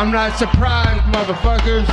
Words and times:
I'm 0.00 0.10
not 0.10 0.38
surprised, 0.38 1.04
motherfuckers. 1.12 1.84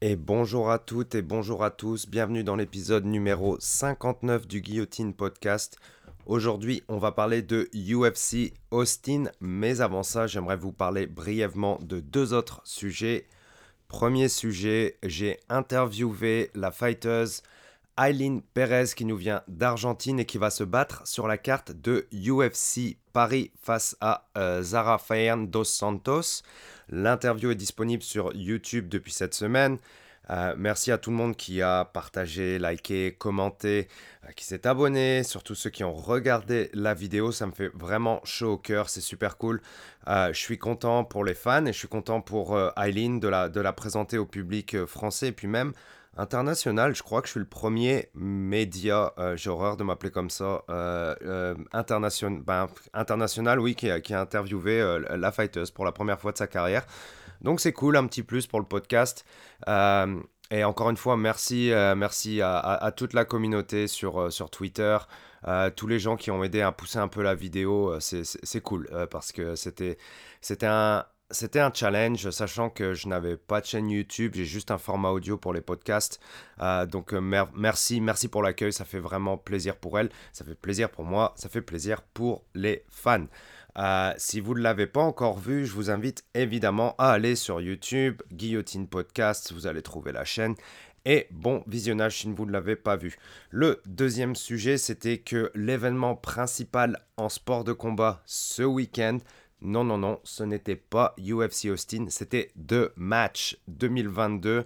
Et 0.00 0.14
bonjour 0.14 0.70
à 0.70 0.78
toutes 0.78 1.16
et 1.16 1.22
bonjour 1.22 1.64
à 1.64 1.72
tous, 1.72 2.08
bienvenue 2.08 2.44
dans 2.44 2.54
l'épisode 2.54 3.06
numéro 3.06 3.56
59 3.58 4.46
du 4.46 4.60
Guillotine 4.60 5.14
Podcast. 5.14 5.78
Aujourd'hui, 6.26 6.84
on 6.86 6.98
va 6.98 7.10
parler 7.10 7.42
de 7.42 7.68
UFC 7.74 8.52
Austin, 8.70 9.24
mais 9.40 9.80
avant 9.80 10.04
ça, 10.04 10.28
j'aimerais 10.28 10.56
vous 10.56 10.70
parler 10.70 11.08
brièvement 11.08 11.80
de 11.82 11.98
deux 11.98 12.32
autres 12.32 12.60
sujets. 12.62 13.26
Premier 13.88 14.28
sujet, 14.28 14.96
j'ai 15.02 15.40
interviewé 15.48 16.52
la 16.54 16.70
fighteuse 16.70 17.42
Aileen 17.98 18.42
Perez 18.42 18.86
qui 18.94 19.04
nous 19.04 19.16
vient 19.16 19.42
d'Argentine 19.48 20.20
et 20.20 20.26
qui 20.26 20.38
va 20.38 20.50
se 20.50 20.64
battre 20.64 21.06
sur 21.06 21.26
la 21.26 21.38
carte 21.38 21.72
de 21.72 22.06
UFC 22.12 22.98
Paris 23.12 23.50
face 23.62 23.96
à 24.02 24.28
euh, 24.36 24.62
Zara 24.62 24.98
Fayan 24.98 25.38
dos 25.38 25.64
Santos. 25.64 26.42
L'interview 26.90 27.50
est 27.50 27.56
disponible 27.56 28.02
sur 28.02 28.34
YouTube 28.34 28.88
depuis 28.88 29.12
cette 29.12 29.32
semaine. 29.32 29.78
Euh, 30.28 30.54
merci 30.58 30.92
à 30.92 30.98
tout 30.98 31.10
le 31.10 31.16
monde 31.16 31.36
qui 31.36 31.62
a 31.62 31.84
partagé, 31.84 32.58
liké, 32.58 33.14
commenté, 33.16 33.88
euh, 34.24 34.32
qui 34.32 34.44
s'est 34.44 34.66
abonné, 34.66 35.22
surtout 35.22 35.54
ceux 35.54 35.70
qui 35.70 35.84
ont 35.84 35.94
regardé 35.94 36.68
la 36.74 36.92
vidéo. 36.92 37.32
Ça 37.32 37.46
me 37.46 37.52
fait 37.52 37.70
vraiment 37.72 38.20
chaud 38.24 38.54
au 38.54 38.58
cœur, 38.58 38.90
c'est 38.90 39.00
super 39.00 39.38
cool. 39.38 39.62
je 40.06 40.32
suis 40.34 40.58
content 40.58 41.04
pour 41.04 41.24
les 41.24 41.34
fans 41.34 41.64
et 41.64 41.72
je 41.72 41.78
suis 41.78 41.88
content 41.88 42.20
pour 42.20 42.58
Aileen 42.76 43.20
de 43.20 43.48
de 43.48 43.60
la 43.60 43.72
présenter 43.72 44.18
au 44.18 44.26
public 44.26 44.84
français 44.84 45.28
et 45.28 45.32
puis 45.32 45.48
même 45.48 45.72
International, 46.18 46.94
je 46.94 47.02
crois 47.02 47.20
que 47.20 47.26
je 47.26 47.32
suis 47.32 47.40
le 47.40 47.46
premier 47.46 48.08
média, 48.14 49.12
euh, 49.18 49.36
j'ai 49.36 49.50
horreur 49.50 49.76
de 49.76 49.84
m'appeler 49.84 50.10
comme 50.10 50.30
ça, 50.30 50.62
euh, 50.70 51.14
euh 51.22 51.54
international, 51.72 52.40
ben, 52.40 52.68
international, 52.94 53.60
oui, 53.60 53.74
qui 53.74 53.90
a, 53.90 54.20
interviewé 54.20 54.80
euh, 54.80 55.16
la 55.16 55.30
fighteuse 55.30 55.70
pour 55.70 55.84
la 55.84 55.92
première 55.92 56.18
fois 56.18 56.32
de 56.32 56.38
sa 56.38 56.46
carrière. 56.46 56.86
Donc 57.42 57.60
c'est 57.60 57.74
cool, 57.74 57.96
un 57.96 58.06
petit 58.06 58.22
plus 58.22 58.46
pour 58.46 58.60
le 58.60 58.66
podcast. 58.66 59.26
et 59.68 60.64
encore 60.64 60.88
une 60.88 60.96
fois, 60.96 61.18
merci, 61.18 61.70
merci 61.96 62.40
à, 62.42 62.92
toute 62.96 63.12
la 63.12 63.26
communauté 63.26 63.86
sur, 63.86 64.32
sur 64.32 64.48
Twitter, 64.48 64.96
tous 65.76 65.86
les 65.86 65.98
gens 65.98 66.16
qui 66.16 66.30
ont 66.30 66.42
aidé 66.42 66.62
à 66.62 66.72
pousser 66.72 66.98
un 66.98 67.08
peu 67.08 67.22
la 67.22 67.34
vidéo, 67.34 67.94
c'est 68.00 68.60
cool 68.62 68.88
parce 69.10 69.32
que 69.32 69.54
c'était 69.54 69.98
un, 70.62 71.04
c'était 71.30 71.60
un 71.60 71.72
challenge, 71.72 72.30
sachant 72.30 72.70
que 72.70 72.94
je 72.94 73.08
n'avais 73.08 73.36
pas 73.36 73.60
de 73.60 73.66
chaîne 73.66 73.90
YouTube, 73.90 74.32
j'ai 74.34 74.44
juste 74.44 74.70
un 74.70 74.78
format 74.78 75.10
audio 75.10 75.36
pour 75.36 75.52
les 75.52 75.60
podcasts. 75.60 76.20
Euh, 76.60 76.86
donc 76.86 77.12
euh, 77.12 77.46
merci, 77.54 78.00
merci 78.00 78.28
pour 78.28 78.42
l'accueil, 78.42 78.72
ça 78.72 78.84
fait 78.84 79.00
vraiment 79.00 79.36
plaisir 79.36 79.76
pour 79.76 79.98
elle, 79.98 80.10
ça 80.32 80.44
fait 80.44 80.54
plaisir 80.54 80.90
pour 80.90 81.04
moi, 81.04 81.34
ça 81.36 81.48
fait 81.48 81.62
plaisir 81.62 82.02
pour 82.02 82.44
les 82.54 82.84
fans. 82.88 83.26
Euh, 83.78 84.12
si 84.16 84.40
vous 84.40 84.54
ne 84.54 84.60
l'avez 84.60 84.86
pas 84.86 85.02
encore 85.02 85.38
vu, 85.38 85.66
je 85.66 85.72
vous 85.72 85.90
invite 85.90 86.24
évidemment 86.34 86.94
à 86.96 87.10
aller 87.10 87.36
sur 87.36 87.60
YouTube, 87.60 88.22
Guillotine 88.32 88.88
Podcast, 88.88 89.52
vous 89.52 89.66
allez 89.66 89.82
trouver 89.82 90.12
la 90.12 90.24
chaîne. 90.24 90.54
Et 91.04 91.28
bon 91.30 91.62
visionnage 91.68 92.18
si 92.18 92.32
vous 92.32 92.46
ne 92.46 92.52
l'avez 92.52 92.74
pas 92.74 92.96
vu. 92.96 93.16
Le 93.50 93.80
deuxième 93.86 94.34
sujet, 94.34 94.76
c'était 94.76 95.18
que 95.18 95.52
l'événement 95.54 96.16
principal 96.16 97.00
en 97.16 97.28
sport 97.28 97.62
de 97.62 97.72
combat 97.72 98.22
ce 98.26 98.64
week-end, 98.64 99.18
non, 99.62 99.84
non, 99.84 99.98
non, 99.98 100.20
ce 100.22 100.44
n'était 100.44 100.76
pas 100.76 101.14
UFC 101.18 101.66
Austin, 101.70 102.06
c'était 102.10 102.52
The 102.68 102.92
Match 102.96 103.58
2022. 103.68 104.64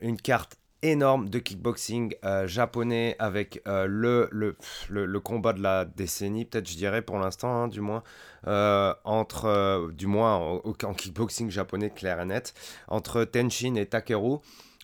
Une 0.00 0.16
carte 0.16 0.56
énorme 0.82 1.28
de 1.28 1.38
kickboxing 1.38 2.14
euh, 2.24 2.46
japonais 2.46 3.16
avec 3.18 3.62
euh, 3.66 3.86
le, 3.86 4.28
le, 4.32 4.56
le, 4.88 5.20
combat 5.20 5.52
de 5.52 5.62
la 5.62 5.84
décennie, 5.84 6.44
peut-être 6.44 6.68
je 6.68 6.76
dirais 6.76 7.02
pour 7.02 7.18
l'instant, 7.18 7.64
hein, 7.64 7.68
du 7.68 7.80
moins, 7.80 8.02
euh, 8.46 8.94
entre, 9.04 9.90
du 9.92 10.06
moins 10.06 10.36
en, 10.36 10.94
kickboxing 10.94 11.50
japonais 11.50 11.90
clair 11.90 12.20
et 12.20 12.24
net, 12.24 12.54
entre 12.88 13.24
Tenshin 13.24 13.74
et 13.74 13.86
Takeru. 13.86 14.38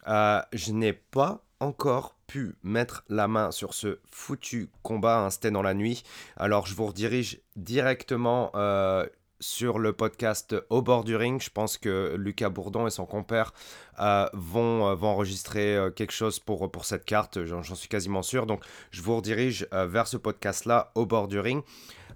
je 0.06 0.72
n'ai 0.72 0.92
pas 0.92 1.45
encore 1.60 2.16
pu 2.26 2.56
mettre 2.62 3.04
la 3.08 3.28
main 3.28 3.50
sur 3.50 3.74
ce 3.74 3.98
foutu 4.10 4.70
combat, 4.82 5.20
hein, 5.20 5.30
c'était 5.30 5.50
dans 5.50 5.62
la 5.62 5.74
nuit. 5.74 6.02
Alors 6.36 6.66
je 6.66 6.74
vous 6.74 6.86
redirige 6.86 7.40
directement 7.56 8.50
euh, 8.54 9.06
sur 9.40 9.78
le 9.78 9.92
podcast 9.92 10.56
Au 10.70 10.82
bord 10.82 11.04
du 11.04 11.16
ring. 11.16 11.40
Je 11.40 11.50
pense 11.50 11.78
que 11.78 12.14
Lucas 12.16 12.48
Bourdon 12.48 12.86
et 12.86 12.90
son 12.90 13.06
compère 13.06 13.52
euh, 14.00 14.26
vont, 14.32 14.88
euh, 14.88 14.94
vont 14.94 15.08
enregistrer 15.08 15.78
quelque 15.94 16.12
chose 16.12 16.40
pour, 16.40 16.70
pour 16.70 16.84
cette 16.84 17.04
carte, 17.04 17.44
j'en 17.44 17.62
suis 17.62 17.88
quasiment 17.88 18.22
sûr. 18.22 18.46
Donc 18.46 18.64
je 18.90 19.02
vous 19.02 19.16
redirige 19.16 19.68
vers 19.72 20.08
ce 20.08 20.16
podcast-là, 20.16 20.92
Au 20.94 21.06
bord 21.06 21.28
du 21.28 21.38
ring. 21.38 21.62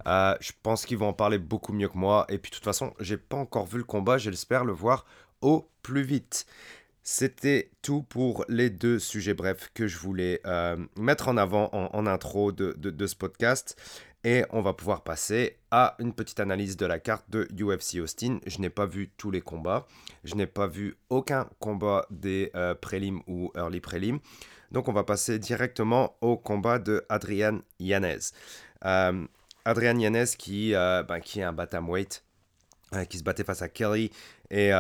je 0.07 0.53
pense 0.63 0.85
qu'ils 0.87 0.99
vont 0.99 1.09
en 1.09 1.13
parler 1.13 1.39
beaucoup 1.39 1.73
mieux 1.73 1.89
que 1.89 1.99
moi. 1.99 2.27
Et 2.29 2.39
puis 2.39 2.51
de 2.51 2.57
toute 2.57 2.65
façon, 2.65 2.95
j'ai 3.01 3.17
pas 3.17 3.37
encore 3.37 3.67
vu 3.67 3.79
le 3.79 3.85
combat, 3.85 4.19
j'espère 4.19 4.65
le 4.65 4.73
voir 4.73 5.05
au 5.41 5.71
plus 5.83 6.03
vite. 6.03 6.47
C'était 7.03 7.71
tout 7.81 8.03
pour 8.03 8.45
les 8.49 8.69
deux 8.69 8.99
sujets 8.99 9.33
brefs 9.33 9.71
que 9.73 9.87
je 9.87 9.97
voulais 9.97 10.41
euh, 10.47 10.77
mettre 10.99 11.29
en 11.29 11.37
avant 11.39 11.71
en, 11.73 12.07
intro 12.07 12.53
de, 12.53 13.07
ce 13.07 13.15
podcast. 13.15 13.81
Et 14.23 14.45
on 14.51 14.61
va 14.61 14.75
pouvoir 14.75 15.03
passer 15.03 15.57
à 15.71 15.97
une 15.99 16.13
petite 16.13 16.41
analyse 16.41 16.77
de 16.77 16.85
la 16.85 16.99
carte 16.99 17.25
de 17.31 17.49
UFC 17.59 18.01
Austin. 18.01 18.39
Je 18.47 18.59
n'ai 18.59 18.69
pas 18.69 18.85
vu 18.85 19.11
tous 19.17 19.31
les 19.31 19.41
combats. 19.41 19.87
Je 20.25 20.35
n'ai 20.35 20.47
pas 20.47 20.67
vu 20.67 20.99
aucun 21.09 21.49
combat 21.59 22.05
des 22.11 22.51
euh, 22.55 22.75
prélims 22.75 23.23
ou 23.27 23.51
early 23.57 23.81
prélims. 23.81 24.19
Donc 24.71 24.89
on 24.89 24.93
va 24.93 25.05
passer 25.05 25.39
directement 25.39 26.17
au 26.21 26.37
combat 26.37 26.79
de 26.79 27.03
Adrian 27.09 27.61
Yanez. 27.79 28.19
Euh, 28.85 29.27
Adrian 29.65 29.99
Yanez 29.99 30.37
qui, 30.37 30.73
ben, 30.73 31.21
qui 31.23 31.41
est 31.41 31.45
un 31.45 31.53
bantamweight, 31.53 32.23
qui 33.09 33.19
se 33.19 33.23
battait 33.23 33.45
face 33.45 33.63
à 33.63 33.69
Kelly 33.69 34.11
et 34.51 34.71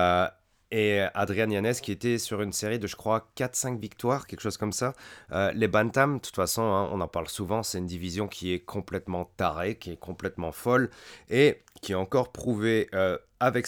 et 0.70 1.00
Adrian 1.14 1.50
Yanez 1.50 1.74
qui 1.82 1.92
était 1.92 2.18
sur 2.18 2.42
une 2.42 2.52
série 2.52 2.78
de, 2.78 2.86
je 2.86 2.96
crois, 2.96 3.28
4-5 3.36 3.78
victoires, 3.78 4.26
quelque 4.26 4.40
chose 4.40 4.56
comme 4.56 4.72
ça. 4.72 4.94
Euh, 5.32 5.52
les 5.52 5.68
Bantam, 5.68 6.16
de 6.16 6.20
toute 6.20 6.36
façon, 6.36 6.62
hein, 6.62 6.88
on 6.92 7.00
en 7.00 7.08
parle 7.08 7.28
souvent, 7.28 7.62
c'est 7.62 7.78
une 7.78 7.86
division 7.86 8.28
qui 8.28 8.52
est 8.52 8.60
complètement 8.60 9.30
tarée, 9.36 9.76
qui 9.76 9.92
est 9.92 9.96
complètement 9.96 10.52
folle, 10.52 10.90
et 11.28 11.62
qui 11.80 11.94
a 11.94 11.98
encore 11.98 12.30
prouvé 12.30 12.88
euh, 12.94 13.16
avec 13.40 13.66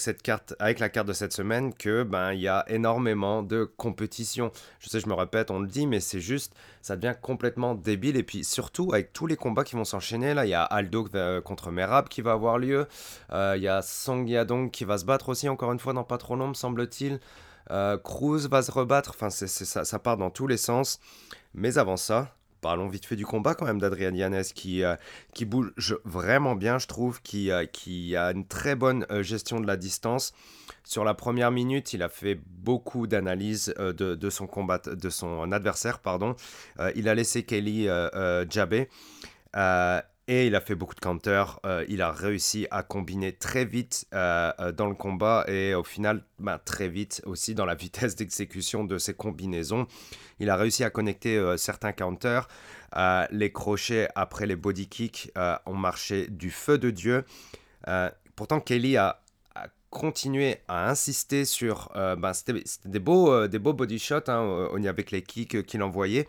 la 0.79 0.89
carte 0.89 1.07
de 1.07 1.13
cette 1.13 1.33
semaine, 1.33 1.73
que 1.73 2.03
ben 2.03 2.33
y 2.33 2.47
a 2.47 2.63
énormément 2.67 3.41
de 3.41 3.63
compétition. 3.63 4.51
Je 4.79 4.89
sais, 4.89 4.99
je 4.99 5.07
me 5.07 5.13
répète, 5.13 5.49
on 5.49 5.59
le 5.59 5.67
dit, 5.67 5.87
mais 5.87 5.99
c'est 5.99 6.19
juste, 6.19 6.53
ça 6.81 6.95
devient 6.95 7.15
complètement 7.19 7.73
débile. 7.73 8.15
Et 8.15 8.23
puis 8.23 8.43
surtout 8.43 8.93
avec 8.93 9.13
tous 9.13 9.25
les 9.25 9.35
combats 9.35 9.63
qui 9.63 9.75
vont 9.75 9.85
s'enchaîner, 9.85 10.33
là, 10.33 10.45
il 10.45 10.49
y 10.49 10.53
a 10.53 10.63
Aldo 10.63 11.07
euh, 11.15 11.41
contre 11.41 11.71
Merab 11.71 12.07
qui 12.07 12.21
va 12.21 12.33
avoir 12.33 12.59
lieu, 12.59 12.87
euh, 13.31 13.55
il 13.57 13.63
y 13.63 13.67
a 13.67 13.81
Song 13.81 14.27
Yadong 14.27 14.69
qui 14.69 14.85
va 14.85 14.97
se 14.99 15.05
battre 15.05 15.29
aussi 15.29 15.49
encore 15.49 15.71
une 15.71 15.79
fois 15.79 15.93
dans 15.93 16.03
pas 16.03 16.17
trop 16.17 16.35
long, 16.35 16.49
me 16.49 16.53
semble-t-il. 16.53 17.19
Cruz 18.03 18.47
va 18.49 18.61
se 18.61 18.71
rebattre, 18.71 19.11
enfin 19.15 19.29
ça 19.29 19.99
part 19.99 20.17
dans 20.17 20.29
tous 20.29 20.47
les 20.47 20.57
sens. 20.57 20.99
Mais 21.55 21.77
avant 21.77 21.97
ça, 21.97 22.35
parlons 22.63 22.87
vite 22.87 23.05
fait 23.05 23.17
du 23.17 23.25
combat 23.25 23.53
quand 23.53 23.65
même 23.65 23.79
d'Adrian 23.79 24.15
Yanez 24.15 24.45
qui, 24.55 24.83
euh, 24.83 24.95
bouge 25.45 25.97
vraiment 26.05 26.55
bien, 26.55 26.79
je 26.79 26.87
trouve, 26.87 27.21
qui, 27.21 27.51
euh, 27.51 27.65
a 28.17 28.31
une 28.31 28.47
très 28.47 28.75
bonne 28.75 29.05
euh, 29.11 29.21
gestion 29.21 29.59
de 29.59 29.67
la 29.67 29.75
distance. 29.75 30.33
Sur 30.85 31.03
la 31.03 31.13
première 31.13 31.51
minute, 31.51 31.93
il 31.93 32.01
a 32.01 32.09
fait 32.09 32.39
beaucoup 32.47 33.05
d'analyses 33.05 33.73
de, 33.77 34.29
son 34.29 35.51
adversaire. 35.51 35.99
Il 36.95 37.09
a 37.09 37.15
laissé 37.15 37.43
Kelly 37.43 37.87
jabber. 38.49 38.89
Et 40.29 40.47
il 40.47 40.55
a 40.55 40.61
fait 40.61 40.75
beaucoup 40.75 40.95
de 40.95 41.01
counters. 41.01 41.59
il 41.89 42.01
a 42.01 42.11
réussi 42.11 42.65
à 42.71 42.81
combiner 42.81 43.33
très 43.33 43.65
vite 43.65 44.07
dans 44.11 44.87
le 44.87 44.95
combat 44.95 45.43
et 45.49 45.75
au 45.75 45.83
final, 45.83 46.23
bah, 46.39 46.61
très 46.63 46.87
vite 46.87 47.21
aussi 47.25 47.55
dans 47.55 47.65
la 47.65 47.75
vitesse 47.83 48.15
d'exécution 48.15 48.85
de 48.85 48.97
ses 48.97 49.13
combinaisons. 49.13 49.85
Il 50.39 50.49
a 50.49 50.55
réussi 50.55 50.83
à 50.83 50.89
connecter 50.89 51.37
euh, 51.37 51.57
certains 51.57 51.93
counters. 51.93 52.47
Euh, 52.95 53.25
les 53.31 53.51
crochets 53.51 54.09
après 54.15 54.45
les 54.45 54.55
body 54.55 54.87
kicks 54.87 55.31
euh, 55.37 55.55
ont 55.65 55.75
marché 55.75 56.27
du 56.27 56.51
feu 56.51 56.77
de 56.77 56.89
Dieu. 56.89 57.25
pourtant, 58.35 58.59
Kelly 58.59 58.97
a, 58.97 59.19
continué 59.89 60.57
à 60.67 60.89
insister 60.89 61.45
sur. 61.45 61.91
Ben, 61.93 62.33
C'était 62.33 62.63
des 62.85 62.99
beaux, 62.99 63.47
des 63.47 63.59
beaux 63.59 63.73
body 63.73 63.99
shots 63.99 64.27
hein, 64.27 64.67
avec 64.87 65.11
les 65.11 65.21
kicks 65.21 65.63
qu'il 65.67 65.83
envoyait. 65.83 66.27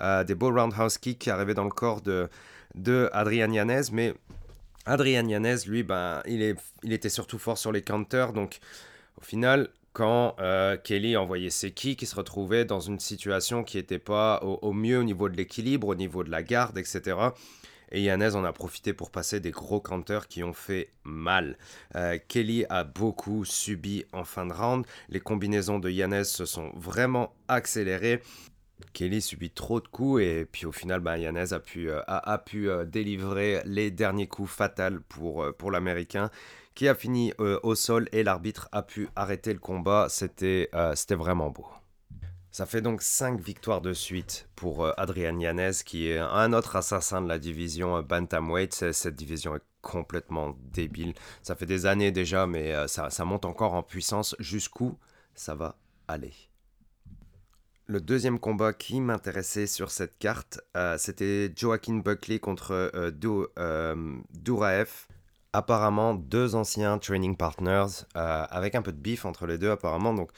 des 0.00 0.34
beaux 0.34 0.50
roundhouse 0.50 0.98
kicks 0.98 1.20
qui 1.20 1.30
arrivaient 1.30 1.54
dans 1.54 1.64
le 1.64 1.70
corps 1.70 2.00
de, 2.00 2.28
de 2.76 3.10
Adrian 3.12 3.52
Yanez. 3.52 3.90
Mais 3.92 4.14
Adrian 4.84 5.26
Yanez, 5.26 5.66
lui, 5.66 5.82
ben, 5.82 6.22
il, 6.26 6.42
est, 6.42 6.56
il 6.82 6.92
était 6.92 7.08
surtout 7.08 7.38
fort 7.38 7.58
sur 7.58 7.72
les 7.72 7.82
counters. 7.82 8.32
Donc, 8.32 8.58
au 9.20 9.24
final, 9.24 9.68
quand 9.96 10.36
euh, 10.40 10.76
Kelly 10.76 11.16
envoyait 11.16 11.50
ses 11.50 11.70
kicks, 11.70 12.02
il 12.02 12.06
se 12.06 12.14
retrouvait 12.14 12.66
dans 12.66 12.80
une 12.80 13.00
situation 13.00 13.64
qui 13.64 13.78
n'était 13.78 13.98
pas 13.98 14.40
au, 14.42 14.72
mieux 14.74 14.98
au 14.98 15.04
niveau 15.04 15.30
de 15.30 15.36
l'équilibre, 15.36 15.88
au 15.88 15.94
niveau 15.94 16.22
de 16.22 16.30
la 16.30 16.42
garde, 16.42 16.76
etc. 16.76 17.16
Et 17.90 18.02
Yanez 18.02 18.34
en 18.34 18.44
a 18.44 18.52
profité 18.52 18.92
pour 18.92 19.10
passer 19.10 19.40
des 19.40 19.52
gros 19.52 19.80
counters 19.80 20.28
qui 20.28 20.42
ont 20.42 20.52
fait 20.52 20.90
mal. 21.04 21.56
Euh, 21.94 22.18
Kelly 22.28 22.66
a 22.68 22.84
beaucoup 22.84 23.46
subi 23.46 24.04
en 24.12 24.24
fin 24.24 24.44
de 24.44 24.52
round. 24.52 24.84
Les 25.08 25.20
combinaisons 25.20 25.78
de 25.78 25.88
Yanez 25.88 26.24
se 26.24 26.44
sont 26.44 26.72
vraiment 26.74 27.32
accélérées. 27.48 28.20
Kelly 28.92 29.20
subit 29.20 29.50
trop 29.50 29.80
de 29.80 29.88
coups 29.88 30.22
et 30.22 30.46
puis 30.50 30.66
au 30.66 30.72
final, 30.72 31.00
bah, 31.00 31.18
Yanez 31.18 31.52
a 31.52 31.60
pu, 31.60 31.90
a, 31.90 32.38
pu 32.38 32.68
délivrer 32.86 33.62
les 33.64 33.90
derniers 33.90 34.26
coups 34.26 34.50
fatals 34.50 35.00
pour, 35.00 35.46
pour 35.56 35.70
l'Américain 35.70 36.30
qui 36.74 36.88
a 36.88 36.94
fini 36.94 37.32
au 37.38 37.74
sol 37.74 38.08
et 38.12 38.22
l'arbitre 38.22 38.68
a 38.72 38.82
pu 38.82 39.08
arrêter 39.16 39.52
le 39.52 39.58
combat. 39.58 40.08
C'était 40.10 40.70
c'était 40.94 41.14
vraiment 41.14 41.50
beau. 41.50 41.66
Ça 42.50 42.64
fait 42.64 42.80
donc 42.80 43.02
5 43.02 43.40
victoires 43.40 43.80
de 43.82 43.92
suite 43.92 44.48
pour 44.56 44.86
Adrian 44.98 45.38
Yanez, 45.38 45.72
qui 45.84 46.08
est 46.08 46.18
un 46.18 46.52
autre 46.52 46.76
assassin 46.76 47.20
de 47.22 47.28
la 47.28 47.38
division 47.38 48.02
Bantamweight. 48.02 48.92
Cette 48.92 49.16
division 49.16 49.56
est 49.56 49.62
complètement 49.82 50.56
débile. 50.72 51.14
Ça 51.42 51.54
fait 51.54 51.66
des 51.66 51.86
années 51.86 52.12
déjà, 52.12 52.46
mais 52.46 52.74
ça, 52.88 53.10
ça 53.10 53.24
monte 53.24 53.44
encore 53.44 53.74
en 53.74 53.82
puissance. 53.82 54.34
Jusqu'où 54.38 54.98
ça 55.34 55.54
va 55.54 55.76
aller? 56.08 56.32
Le 57.86 58.00
deuxième 58.00 58.38
combat 58.38 58.72
qui 58.72 59.00
m'intéressait 59.00 59.66
sur 59.66 59.90
cette 59.90 60.18
carte, 60.18 60.60
c'était 60.98 61.52
Joaquin 61.54 61.98
Buckley 61.98 62.38
contre 62.38 62.90
euh, 62.94 64.16
Douraev. 64.32 65.06
Apparemment, 65.52 66.14
deux 66.14 66.54
anciens 66.54 66.98
training 66.98 67.36
partners, 67.36 68.04
avec 68.14 68.74
un 68.74 68.82
peu 68.82 68.92
de 68.92 68.98
bif 68.98 69.24
entre 69.24 69.46
les 69.46 69.56
deux 69.56 69.70
apparemment. 69.70 70.12
Donc, 70.12 70.30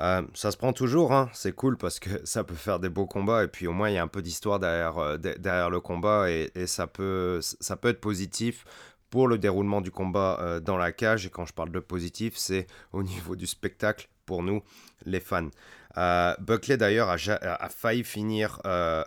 euh, 0.00 0.22
ça 0.34 0.50
se 0.50 0.56
prend 0.56 0.72
toujours, 0.72 1.12
hein. 1.12 1.30
c'est 1.32 1.52
cool 1.52 1.76
parce 1.76 2.00
que 2.00 2.10
ça 2.24 2.44
peut 2.44 2.54
faire 2.54 2.80
des 2.80 2.88
beaux 2.88 3.06
combats 3.06 3.44
et 3.44 3.48
puis 3.48 3.66
au 3.66 3.72
moins 3.72 3.90
il 3.90 3.94
y 3.94 3.98
a 3.98 4.02
un 4.02 4.08
peu 4.08 4.22
d'histoire 4.22 4.58
derrière, 4.58 4.98
euh, 4.98 5.16
le 5.18 5.78
combat 5.78 6.30
et, 6.30 6.50
ça, 6.66 6.86
peut, 6.86 7.40
être 7.40 8.00
positif 8.00 8.64
pour 9.10 9.28
le 9.28 9.38
déroulement 9.38 9.80
du 9.80 9.92
combat 9.92 10.38
euh, 10.40 10.60
dans 10.60 10.76
la 10.76 10.92
cage. 10.92 11.26
Et 11.26 11.30
quand 11.30 11.46
je 11.46 11.52
parle 11.52 11.70
de 11.70 11.80
positif, 11.80 12.36
c'est 12.36 12.66
au 12.92 13.02
niveau 13.04 13.36
du 13.36 13.46
spectacle 13.46 14.08
pour 14.26 14.42
nous, 14.42 14.62
les 15.04 15.20
fans. 15.20 15.50
Buckley 15.96 16.76
d'ailleurs 16.76 17.08
a, 17.08 17.68
failli 17.68 18.04
finir 18.04 18.60
euh, 18.66 19.04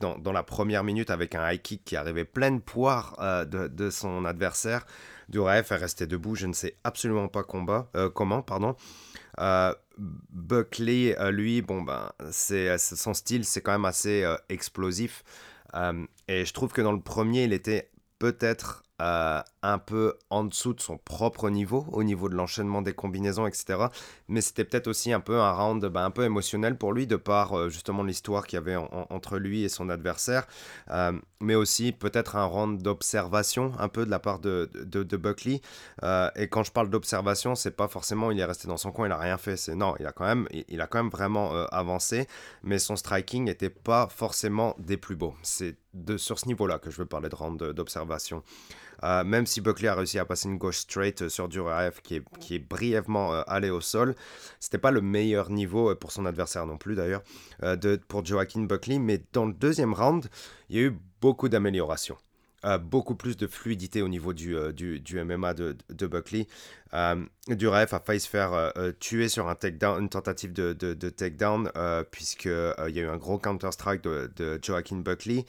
dans, 0.00 0.32
la 0.32 0.42
première 0.42 0.84
minute 0.84 1.10
avec 1.10 1.34
un 1.34 1.50
high 1.50 1.62
kick 1.62 1.84
qui 1.84 1.96
arrivait 1.96 2.24
pleine 2.24 2.60
poire 2.60 3.16
de, 3.46 3.68
de, 3.68 3.90
son 3.90 4.24
adversaire. 4.24 4.84
Duraev 5.28 5.66
est 5.70 5.76
resté 5.76 6.06
debout, 6.06 6.34
je 6.34 6.46
ne 6.46 6.52
sais 6.52 6.76
absolument 6.84 7.28
pas 7.28 7.42
combat, 7.42 7.90
comment. 8.14 8.42
pardon. 8.42 8.76
Euh, 9.40 9.74
Buckley, 9.98 11.16
euh, 11.18 11.30
lui, 11.30 11.62
bon 11.62 11.82
ben, 11.82 12.10
c'est 12.30 12.68
euh, 12.68 12.78
son 12.78 13.14
style, 13.14 13.44
c'est 13.44 13.60
quand 13.60 13.72
même 13.72 13.84
assez 13.84 14.24
explosif. 14.48 15.24
et 16.28 16.44
je 16.44 16.52
trouve 16.52 16.72
que 16.72 16.82
dans 16.82 16.92
le 16.92 17.00
premier, 17.00 17.44
il 17.44 17.52
était 17.52 17.90
peut-être 18.18 18.82
euh, 19.00 19.40
un 19.62 19.78
peu 19.78 20.14
en 20.28 20.42
dessous 20.42 20.74
de 20.74 20.80
son 20.80 20.98
propre 20.98 21.50
niveau, 21.50 21.86
au 21.92 22.02
niveau 22.02 22.28
de 22.28 22.34
l'enchaînement 22.34 22.82
des 22.82 22.94
combinaisons, 22.94 23.46
etc. 23.46 23.86
Mais 24.26 24.40
c'était 24.40 24.64
peut-être 24.64 24.88
aussi 24.88 25.12
un 25.12 25.20
peu 25.20 25.38
un 25.38 25.52
round 25.52 25.84
bah, 25.86 26.04
un 26.04 26.10
peu 26.10 26.24
émotionnel 26.24 26.76
pour 26.76 26.92
lui, 26.92 27.06
de 27.06 27.14
par 27.14 27.56
euh, 27.56 27.68
justement 27.68 28.02
l'histoire 28.02 28.46
qu'il 28.46 28.56
y 28.56 28.62
avait 28.62 28.76
entre 28.76 29.38
lui 29.38 29.62
et 29.62 29.68
son 29.68 29.88
adversaire, 29.88 30.48
euh, 30.90 31.12
mais 31.40 31.54
aussi 31.54 31.92
peut-être 31.92 32.34
un 32.34 32.44
round 32.44 32.82
d'observation, 32.82 33.72
un 33.78 33.88
peu 33.88 34.04
de 34.04 34.10
la 34.10 34.18
part 34.18 34.40
de, 34.40 34.68
de, 34.74 35.16
Buckley. 35.16 35.60
et 36.36 36.48
quand 36.48 36.64
je 36.64 36.72
parle 36.72 36.90
d'observation, 36.90 37.54
c'est 37.54 37.76
pas 37.76 37.88
forcément 37.88 38.32
il 38.32 38.40
est 38.40 38.44
resté 38.44 38.66
dans 38.66 38.76
son 38.76 38.90
coin, 38.90 39.06
il 39.06 39.12
a 39.12 39.18
rien 39.18 39.38
fait. 39.38 39.56
C'est 39.56 39.76
non, 39.76 39.94
il 40.00 40.06
a 40.06 40.12
quand 40.12 40.24
même, 40.24 40.48
il, 40.68 40.80
a 40.80 40.86
quand 40.88 40.98
même 40.98 41.10
vraiment 41.10 41.52
avancé, 41.70 42.26
mais 42.64 42.78
son 42.78 42.96
striking 42.96 43.44
n'était 43.44 43.70
pas 43.70 44.08
forcément 44.08 44.74
des 44.78 44.96
plus 44.96 45.16
beaux. 45.16 45.34
C'est 45.42 45.76
sur 46.16 46.38
ce 46.38 46.46
niveau-là 46.46 46.78
que 46.78 46.90
je 46.90 46.98
veux 46.98 47.06
parler 47.06 47.28
de 47.28 47.34
round 47.34 47.62
d'observation. 47.72 48.42
Euh, 49.04 49.24
même 49.24 49.46
si 49.46 49.60
Buckley 49.60 49.88
a 49.88 49.94
réussi 49.94 50.18
à 50.18 50.24
passer 50.24 50.48
une 50.48 50.58
gauche 50.58 50.78
straight 50.78 51.22
euh, 51.22 51.28
sur 51.28 51.48
Duraev 51.48 52.00
qui 52.02 52.16
est, 52.16 52.22
qui 52.40 52.56
est 52.56 52.58
brièvement 52.58 53.32
euh, 53.32 53.42
allé 53.46 53.70
au 53.70 53.80
sol, 53.80 54.14
c'était 54.60 54.78
pas 54.78 54.90
le 54.90 55.00
meilleur 55.00 55.50
niveau 55.50 55.94
pour 55.94 56.12
son 56.12 56.26
adversaire 56.26 56.66
non 56.66 56.76
plus 56.76 56.94
d'ailleurs, 56.94 57.22
pour 58.08 58.24
Joaquin 58.24 58.62
Buckley, 58.62 58.98
mais 58.98 59.22
dans 59.32 59.46
le 59.46 59.52
deuxième 59.52 59.94
round, 59.94 60.28
il 60.68 60.76
y 60.76 60.78
a 60.80 60.82
eu 60.86 60.98
beaucoup 61.20 61.48
d'améliorations 61.48 62.16
beaucoup 62.80 63.14
plus 63.14 63.36
de 63.36 63.46
fluidité 63.46 64.02
au 64.02 64.08
niveau 64.08 64.32
du, 64.32 64.56
euh, 64.56 64.72
du, 64.72 65.00
du, 65.00 65.22
MMA 65.22 65.54
de, 65.54 65.76
de 65.90 66.06
Buckley. 66.06 66.46
Euh, 66.94 67.24
Duref 67.48 67.92
a 67.92 68.00
failli 68.00 68.20
se 68.20 68.28
faire 68.28 68.52
euh, 68.52 68.70
euh, 68.76 68.92
tuer 68.98 69.28
sur 69.28 69.48
un 69.48 69.54
takedown, 69.54 70.02
une 70.02 70.08
tentative 70.08 70.52
de, 70.52 70.72
de, 70.72 70.94
de 70.94 71.10
takedown, 71.10 71.70
puisqu'il 72.10 72.50
y 72.50 72.98
a 72.98 73.02
eu 73.02 73.08
un 73.08 73.16
gros 73.16 73.38
counter-strike 73.38 74.02
de, 74.02 74.58
Joaquin 74.62 74.96
Buckley. 74.96 75.44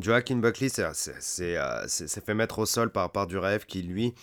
Joaquin 0.00 0.36
Buckley 0.36 0.68
s'est 0.68 2.20
fait 2.24 2.34
mettre 2.34 2.58
au 2.58 2.66
sol 2.66 2.90
par, 2.90 3.10
par 3.10 3.26
Duref 3.26 3.66
qui, 3.66 3.82
lui, 3.82 4.14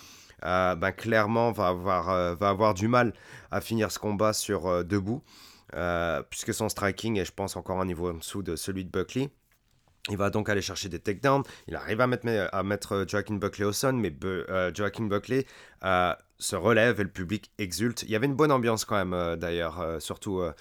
ben, 0.42 0.92
clairement 0.96 1.52
va 1.52 1.68
avoir, 1.68 2.36
va 2.36 2.50
avoir 2.50 2.74
du 2.74 2.88
mal 2.88 3.14
à 3.52 3.62
finir 3.62 3.92
ce 3.92 4.00
combat 4.00 4.34
sur 4.34 4.84
debout. 4.86 5.24
puisque 6.30 6.54
son 6.54 6.70
striking 6.70 7.18
est, 7.18 7.26
je 7.26 7.34
pense, 7.34 7.56
encore 7.56 7.80
un 7.82 7.86
niveau 7.86 8.10
en 8.10 8.16
dessous 8.16 8.44
de 8.44 8.56
celui 8.56 8.86
de 8.86 8.90
Buckley. 8.90 9.30
Il 10.10 10.18
va 10.18 10.30
donc 10.30 10.50
aller 10.50 10.62
chercher 10.62 10.90
des 10.90 11.00
takedowns. 11.00 11.44
Il 11.68 11.76
arrive 11.76 12.02
à 12.02 12.08
mettre, 12.08 12.28
à 12.52 12.62
euh, 12.94 13.06
Joaquin 13.08 13.36
Buckley 13.36 13.66
au 13.66 13.72
son, 13.72 13.94
mais 13.94 14.14
euh, 14.26 14.72
Joaquin 14.74 15.06
Buckley 15.06 15.46
euh, 15.86 16.14
se 16.38 16.58
relève 16.58 17.00
et 17.00 17.04
le 17.04 17.10
public 17.10 17.52
exulte. 17.58 18.04
Il 18.04 18.10
y 18.10 18.16
avait 18.16 18.26
une 18.26 18.36
bonne 18.36 18.52
ambiance 18.52 18.84
quand 18.84 19.04
même, 19.04 19.38
d'ailleurs, 19.38 20.02
surtout 20.02 20.40
euh, 20.40 20.52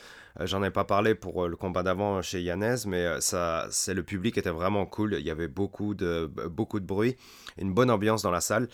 j'en 0.40 0.62
ai 0.62 0.70
pas 0.70 0.84
parlé 0.84 1.14
pour 1.14 1.44
euh, 1.44 1.48
le 1.48 1.56
combat 1.56 1.82
d'avant 1.82 2.22
chez 2.22 2.40
Yanez, 2.40 2.76
mais 2.86 3.04
euh, 3.04 3.20
ça, 3.20 3.66
c'est 3.70 3.94
le 3.94 4.02
public 4.02 4.38
était 4.38 4.50
vraiment 4.50 4.86
cool. 4.86 5.14
Il 5.18 5.26
y 5.26 5.30
avait 5.30 5.48
beaucoup 5.48 5.94
de, 5.94 6.30
beaucoup 6.50 6.80
de 6.80 6.86
bruit, 6.86 7.16
une 7.58 7.72
bonne 7.72 7.90
ambiance 7.90 8.22
dans 8.22 8.30
la 8.30 8.40
salle. 8.40 8.68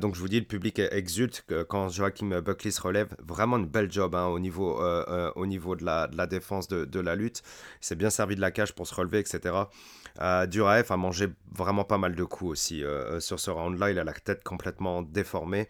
donc 0.00 0.14
je 0.14 0.20
vous 0.20 0.28
dis, 0.28 0.38
le 0.38 0.46
public 0.46 0.78
exulte 0.78 1.44
quand 1.68 1.88
Joachim 1.88 2.40
Buckley 2.40 2.70
se 2.70 2.80
relève. 2.80 3.08
Vraiment 3.22 3.58
une 3.58 3.66
belle 3.66 3.90
job 3.90 4.14
hein, 4.14 4.26
au 4.26 4.38
niveau, 4.38 4.80
au 5.34 5.46
niveau 5.46 5.76
de 5.76 5.84
la, 5.84 6.06
de 6.06 6.16
la 6.16 6.26
défense 6.26 6.68
de, 6.68 6.84
de, 6.84 7.00
la 7.00 7.16
lutte. 7.16 7.42
Il 7.80 7.86
s'est 7.86 7.96
bien 7.96 8.10
servi 8.10 8.36
de 8.36 8.40
la 8.40 8.50
cage 8.50 8.74
pour 8.74 8.86
se 8.86 8.94
relever, 8.94 9.18
etc. 9.18 9.54
Duraev 10.48 10.90
a 10.90 10.96
mangé 10.96 11.28
vraiment 11.54 11.84
pas 11.84 11.98
mal 11.98 12.14
de 12.14 12.24
coups 12.24 12.50
aussi 12.50 12.82
sur 13.18 13.40
ce 13.40 13.50
round-là. 13.50 13.90
Il 13.90 13.98
a 13.98 14.04
la 14.04 14.12
tête 14.12 14.44
complètement 14.44 15.02
déformée. 15.02 15.68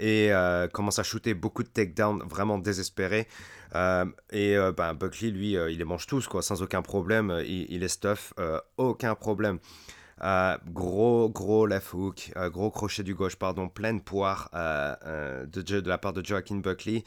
et 0.00 0.32
commence 0.72 0.98
à 0.98 1.02
shooter 1.02 1.34
beaucoup 1.34 1.62
de 1.62 1.68
takedowns 1.68 2.22
vraiment 2.28 2.58
désespérés. 2.58 3.28
Euh, 3.74 4.04
et 4.30 4.56
euh, 4.56 4.72
ben, 4.72 4.94
Buckley, 4.94 5.30
lui, 5.30 5.56
euh, 5.56 5.70
il 5.70 5.78
les 5.78 5.84
mange 5.84 6.06
tous, 6.06 6.26
quoi, 6.28 6.42
sans 6.42 6.62
aucun 6.62 6.82
problème. 6.82 7.42
Il, 7.44 7.66
il 7.70 7.82
est 7.82 7.88
stuff, 7.88 8.34
aucun 8.76 9.14
problème. 9.14 9.58
gros, 10.66 11.30
gros 11.30 11.66
left 11.66 11.92
hook, 11.92 12.32
gros 12.50 12.70
crochet 12.70 13.02
du 13.02 13.14
gauche, 13.14 13.36
pardon, 13.36 13.68
pleine 13.68 14.00
poire 14.00 14.50
de, 14.52 15.62
de, 15.62 15.88
la 15.88 15.98
part 15.98 16.12
de 16.12 16.24
Joaquin 16.24 16.56
Buckley. 16.56 17.04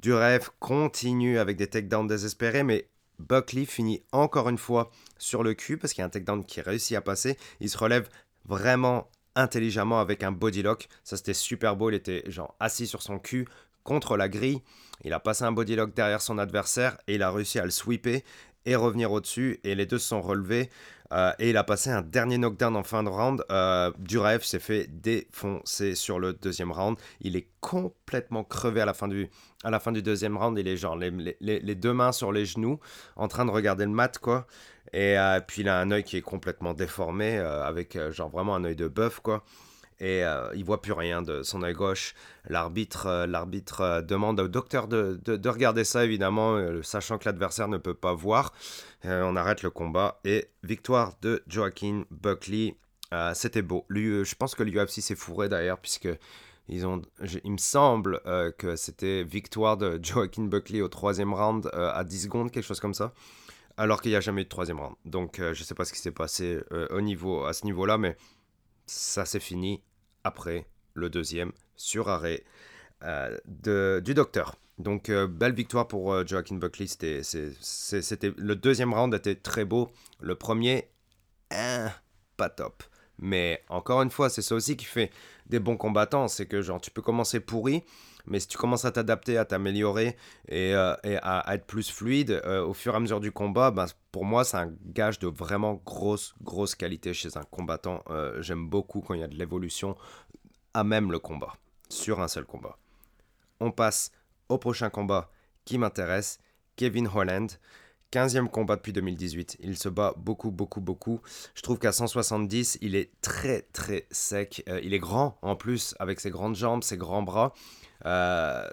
Du 0.00 0.12
rêve 0.12 0.50
continue 0.58 1.38
avec 1.38 1.56
des 1.56 1.66
takedowns 1.66 2.06
désespérés, 2.06 2.62
mais 2.62 2.88
Buckley 3.18 3.64
finit 3.64 4.02
encore 4.12 4.48
une 4.48 4.58
fois 4.58 4.90
sur 5.18 5.42
le 5.42 5.54
cul 5.54 5.78
parce 5.78 5.92
qu'il 5.92 6.02
y 6.02 6.02
a 6.02 6.06
un 6.06 6.10
takedown 6.10 6.44
qui 6.44 6.60
réussit 6.60 6.96
à 6.96 7.00
passer. 7.00 7.38
Il 7.60 7.70
se 7.70 7.78
relève 7.78 8.08
vraiment 8.44 9.08
intelligemment 9.36 10.00
avec 10.00 10.22
un 10.22 10.32
body 10.32 10.62
lock. 10.62 10.88
Ça, 11.04 11.16
c'était 11.16 11.34
super 11.34 11.76
beau. 11.76 11.90
Il 11.90 11.94
était 11.94 12.22
genre 12.26 12.54
assis 12.60 12.86
sur 12.86 13.02
son 13.02 13.18
cul 13.18 13.46
contre 13.82 14.16
la 14.16 14.28
grille. 14.28 14.62
Il 15.04 15.12
a 15.12 15.20
passé 15.20 15.44
un 15.44 15.52
bodylock 15.52 15.94
derrière 15.94 16.22
son 16.22 16.38
adversaire 16.38 16.96
et 17.06 17.14
il 17.16 17.22
a 17.22 17.30
réussi 17.30 17.58
à 17.58 17.64
le 17.64 17.70
sweeper 17.70 18.22
et 18.66 18.76
revenir 18.76 19.12
au-dessus. 19.12 19.60
Et 19.64 19.74
les 19.74 19.86
deux 19.86 19.98
se 19.98 20.08
sont 20.08 20.22
relevés. 20.22 20.70
Euh, 21.12 21.32
et 21.38 21.50
il 21.50 21.56
a 21.56 21.64
passé 21.64 21.90
un 21.90 22.02
dernier 22.02 22.38
knockdown 22.38 22.74
en 22.76 22.82
fin 22.82 23.02
de 23.02 23.08
round. 23.08 23.44
Euh, 23.50 23.92
Duraev 23.98 24.42
s'est 24.42 24.58
fait 24.58 24.88
défoncer 24.88 25.94
sur 25.94 26.18
le 26.18 26.32
deuxième 26.32 26.72
round. 26.72 26.96
Il 27.20 27.36
est 27.36 27.48
complètement 27.60 28.42
crevé 28.42 28.80
à 28.80 28.86
la 28.86 28.94
fin 28.94 29.06
du, 29.06 29.28
du 29.64 30.02
deuxième 30.02 30.36
round. 30.36 30.58
Il 30.58 30.66
est 30.66 30.76
genre 30.76 30.96
les, 30.96 31.74
deux 31.74 31.92
mains 31.92 32.12
sur 32.12 32.32
les 32.32 32.46
genoux, 32.46 32.80
en 33.16 33.28
train 33.28 33.44
de 33.44 33.50
regarder 33.50 33.84
le 33.84 33.90
mat, 33.90 34.18
quoi. 34.18 34.46
Et 34.92 35.18
euh, 35.18 35.40
puis 35.46 35.62
il 35.62 35.68
a 35.68 35.78
un 35.78 35.90
œil 35.90 36.04
qui 36.04 36.16
est 36.16 36.22
complètement 36.22 36.72
déformé, 36.72 37.36
avec 37.36 37.98
genre 38.10 38.30
vraiment 38.30 38.54
un 38.56 38.64
œil 38.64 38.76
de 38.76 38.88
bœuf, 38.88 39.20
quoi 39.20 39.44
et 40.00 40.24
euh, 40.24 40.48
il 40.54 40.64
voit 40.64 40.82
plus 40.82 40.92
rien 40.92 41.22
de 41.22 41.42
son 41.42 41.62
œil 41.62 41.74
gauche. 41.74 42.14
L'arbitre, 42.48 43.06
euh, 43.06 43.26
euh, 43.80 44.02
demande 44.02 44.40
au 44.40 44.48
docteur 44.48 44.88
de, 44.88 45.20
de, 45.24 45.48
regarder 45.48 45.84
ça, 45.84 46.04
évidemment, 46.04 46.58
sachant 46.82 47.18
que 47.18 47.26
l'adversaire 47.26 47.68
ne 47.68 47.78
peut 47.78 47.94
pas 47.94 48.14
voir. 48.14 48.52
on 49.04 49.36
arrête 49.36 49.62
le 49.62 49.70
combat 49.70 50.20
et 50.24 50.48
victoire 50.62 51.12
de 51.22 51.42
Joaquin 51.46 52.04
Buckley. 52.10 52.76
C'était 53.34 53.62
beau. 53.62 53.86
Je 53.90 54.34
pense 54.34 54.54
que 54.54 54.62
l'UFC 54.62 55.00
s'est 55.00 55.14
fourré 55.14 55.48
d'ailleurs, 55.48 55.78
puisque 55.78 56.08
ils 56.68 56.86
ont, 56.86 57.02
il 57.44 57.52
me 57.52 57.58
semble 57.58 58.20
que 58.58 58.74
c'était 58.74 59.22
victoire 59.22 59.76
de 59.76 60.00
Joaquin 60.02 60.44
Buckley 60.44 60.80
au 60.80 60.88
troisième 60.88 61.32
round 61.32 61.70
à 61.72 62.02
10 62.02 62.24
secondes, 62.24 62.50
quelque 62.50 62.66
chose 62.66 62.80
comme 62.80 62.94
ça 62.94 63.12
alors 63.76 64.00
qu'il 64.00 64.12
n'y 64.12 64.16
a 64.16 64.20
jamais 64.20 64.42
eu 64.42 64.44
de 64.44 64.48
troisième 64.48 64.78
round. 64.78 64.94
Donc 65.04 65.36
je 65.38 65.48
ne 65.48 65.54
sais 65.54 65.74
pas 65.74 65.84
ce 65.84 65.92
qui 65.92 65.98
s'est 65.98 66.12
passé 66.12 66.60
au 66.90 67.00
niveau, 67.00 67.44
à 67.44 67.52
ce 67.52 67.64
niveau-là, 67.64 67.98
mais 67.98 68.16
ça 68.86 69.24
s'est 69.24 69.40
fini 69.40 69.82
après 70.24 70.66
le 70.94 71.10
deuxième 71.10 71.52
sur 71.76 72.08
arrêt 72.08 72.44
euh, 73.02 73.36
de, 73.46 74.00
du 74.04 74.14
docteur. 74.14 74.56
Donc, 74.78 75.08
euh, 75.08 75.26
belle 75.26 75.54
victoire 75.54 75.86
pour 75.86 76.12
euh, 76.12 76.24
Joaquin 76.26 76.56
Buckley. 76.56 76.86
C'était, 76.88 78.32
le 78.36 78.56
deuxième 78.56 78.92
round 78.92 79.14
était 79.14 79.36
très 79.36 79.64
beau. 79.64 79.90
Le 80.20 80.34
premier, 80.34 80.88
hein, 81.50 81.90
pas 82.36 82.48
top. 82.48 82.82
Mais 83.18 83.62
encore 83.68 84.02
une 84.02 84.10
fois, 84.10 84.28
c'est 84.30 84.42
ça 84.42 84.54
aussi 84.54 84.76
qui 84.76 84.84
fait 84.84 85.12
des 85.46 85.60
bons 85.60 85.76
combattants. 85.76 86.26
C'est 86.26 86.46
que 86.46 86.62
genre, 86.62 86.80
tu 86.80 86.90
peux 86.90 87.02
commencer 87.02 87.38
pourri, 87.38 87.84
mais 88.26 88.40
si 88.40 88.48
tu 88.48 88.56
commences 88.56 88.84
à 88.84 88.92
t'adapter, 88.92 89.36
à 89.38 89.44
t'améliorer 89.44 90.16
et, 90.48 90.74
euh, 90.74 90.94
à, 91.22 91.54
être 91.54 91.66
plus 91.66 91.90
fluide 91.90 92.42
au 92.46 92.72
fur 92.74 92.94
et 92.94 92.96
à 92.96 93.00
mesure 93.00 93.20
du 93.20 93.32
combat, 93.32 93.70
ben, 93.70 93.86
pour 94.12 94.24
moi, 94.24 94.44
c'est 94.44 94.56
un 94.56 94.72
gage 94.86 95.18
de 95.18 95.26
vraiment 95.26 95.80
grosse, 95.84 96.34
grosse 96.42 96.74
qualité 96.74 97.12
chez 97.14 97.36
un 97.36 97.42
combattant. 97.42 98.02
J'aime 98.40 98.68
beaucoup 98.68 99.00
quand 99.00 99.14
il 99.14 99.20
y 99.20 99.24
a 99.24 99.28
de 99.28 99.36
l'évolution 99.36 99.96
à 100.74 100.84
même 100.84 101.12
le 101.12 101.18
combat, 101.18 101.54
sur 101.88 102.20
un 102.20 102.28
seul 102.28 102.44
combat. 102.44 102.76
On 103.60 103.70
passe 103.70 104.10
au 104.48 104.58
prochain 104.58 104.90
combat 104.90 105.30
qui 105.64 105.78
m'intéresse, 105.78 106.38
Kevin 106.76 107.08
Holland. 107.12 107.50
15e 108.12 108.48
combat 108.48 108.76
depuis 108.76 108.92
2018. 108.92 109.56
Il 109.60 109.76
se 109.76 109.88
bat 109.88 110.14
beaucoup, 110.16 110.50
beaucoup, 110.50 110.80
beaucoup. 110.80 111.20
Je 111.54 111.62
trouve 111.62 111.78
qu'à 111.78 111.92
170, 111.92 112.78
il 112.80 112.94
est 112.94 113.10
très, 113.20 113.62
très 113.72 114.06
sec. 114.10 114.62
Euh, 114.68 114.80
il 114.82 114.94
est 114.94 114.98
grand 114.98 115.38
en 115.42 115.56
plus, 115.56 115.94
avec 115.98 116.20
ses 116.20 116.30
grandes 116.30 116.56
jambes, 116.56 116.82
ses 116.82 116.96
grands 116.96 117.22
bras. 117.22 117.52
Euh, 118.06 118.68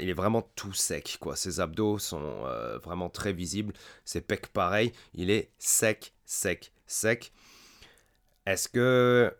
il 0.00 0.08
est 0.08 0.14
vraiment 0.14 0.42
tout 0.56 0.72
sec, 0.72 1.18
quoi. 1.20 1.36
Ses 1.36 1.60
abdos 1.60 1.98
sont 1.98 2.44
euh, 2.44 2.78
vraiment 2.78 3.10
très 3.10 3.32
visibles. 3.32 3.74
Ses 4.04 4.20
pecs, 4.20 4.48
pareil. 4.48 4.92
Il 5.14 5.30
est 5.30 5.50
sec, 5.58 6.12
sec, 6.24 6.72
sec. 6.86 7.32
Est-ce 8.46 8.68
que, 8.68 9.32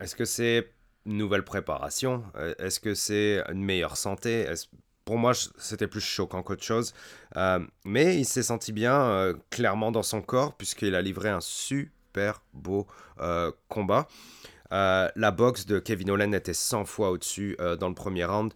est-ce 0.00 0.14
que 0.16 0.24
c'est 0.24 0.70
une 1.06 1.16
nouvelle 1.16 1.44
préparation? 1.44 2.24
Est-ce 2.58 2.80
que 2.80 2.94
c'est 2.94 3.42
une 3.50 3.64
meilleure 3.64 3.96
santé? 3.96 4.46
Pour 5.04 5.18
moi, 5.18 5.32
c'était 5.58 5.86
plus 5.86 6.00
choquant 6.00 6.42
qu'autre 6.42 6.62
chose. 6.62 6.94
Euh, 7.36 7.60
mais 7.84 8.16
il 8.16 8.24
s'est 8.24 8.42
senti 8.42 8.72
bien, 8.72 9.02
euh, 9.02 9.34
clairement, 9.50 9.92
dans 9.92 10.02
son 10.02 10.22
corps, 10.22 10.56
puisqu'il 10.56 10.94
a 10.94 11.02
livré 11.02 11.28
un 11.28 11.40
super 11.40 12.42
beau 12.52 12.86
euh, 13.20 13.52
combat. 13.68 14.08
la 14.70 15.30
boxe 15.30 15.66
de 15.66 15.78
Kevin 15.78 16.10
Holland 16.10 16.34
était 16.34 16.54
100 16.54 16.84
fois 16.86 17.10
au-dessus 17.10 17.56
dans 17.78 17.88
le 17.88 17.94
premier 17.94 18.24
round. 18.24 18.52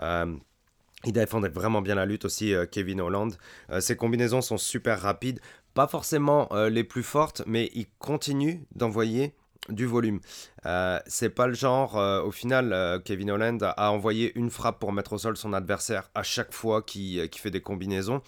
il 0.00 1.12
défendait 1.12 1.48
vraiment 1.48 1.82
bien 1.82 1.94
la 1.94 2.06
lutte 2.06 2.24
aussi, 2.24 2.54
Kevin 2.70 3.00
Holland. 3.00 3.36
ses 3.80 3.96
combinaisons 3.96 4.40
sont 4.40 4.56
super 4.56 5.00
rapides, 5.00 5.40
pas 5.74 5.86
forcément 5.86 6.48
les 6.70 6.84
plus 6.84 7.02
fortes, 7.02 7.42
mais 7.46 7.70
il 7.74 7.86
continue 7.98 8.64
d'envoyer 8.74 9.34
du 9.68 9.86
volume. 9.86 10.20
Euh, 10.66 10.98
c'est 11.06 11.30
pas 11.30 11.46
le 11.46 11.54
genre, 11.54 11.96
euh, 11.98 12.22
au 12.22 12.30
final, 12.30 12.72
euh, 12.72 12.98
Kevin 12.98 13.30
Holland 13.30 13.62
a, 13.62 13.92
envoyé 13.92 14.36
une 14.38 14.50
frappe 14.50 14.78
pour 14.78 14.92
mettre 14.92 15.12
au 15.12 15.18
sol 15.18 15.36
son 15.36 15.52
adversaire 15.52 16.10
à 16.14 16.22
chaque 16.22 16.52
fois 16.52 16.82
qu'il 16.82 17.28
fait 17.34 17.50
des 17.50 17.60
combinaisons. 17.60 18.22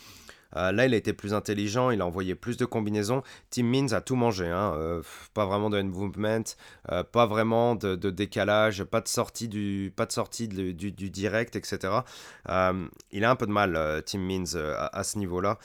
là, 0.53 0.85
il 0.85 0.95
a 0.95 0.97
été 0.97 1.13
plus 1.13 1.33
intelligent, 1.33 1.91
il 1.91 2.01
a 2.01 2.07
envoyé 2.07 2.35
plus 2.35 2.57
de 2.57 2.65
combinaisons. 2.65 3.23
Tim 3.51 3.65
Means 3.65 3.93
a 3.93 4.01
tout 4.01 4.17
mangé, 4.17 4.49
hein. 4.49 5.01
pas 5.33 5.47
vraiment 5.47 5.71
de 5.71 5.81
movement, 5.81 6.43
pas 7.13 7.27
vraiment 7.27 7.77
de, 7.77 8.11
décalage, 8.11 8.83
pas 8.83 9.01
de 9.01 9.07
sortie 9.07 9.47
du, 9.47 9.93
pas 9.95 10.07
de 10.07 10.13
sortie 10.13 10.49
du, 10.49 10.93
direct, 10.93 11.55
etc. 11.55 12.01
il 13.13 13.25
a 13.25 13.31
un 13.31 13.37
peu 13.37 13.47
de 13.47 13.53
mal, 13.53 14.03
Tim 14.07 14.19
Means, 14.19 14.57
à 14.93 15.05
ce 15.05 15.19
niveau-là. 15.19 15.59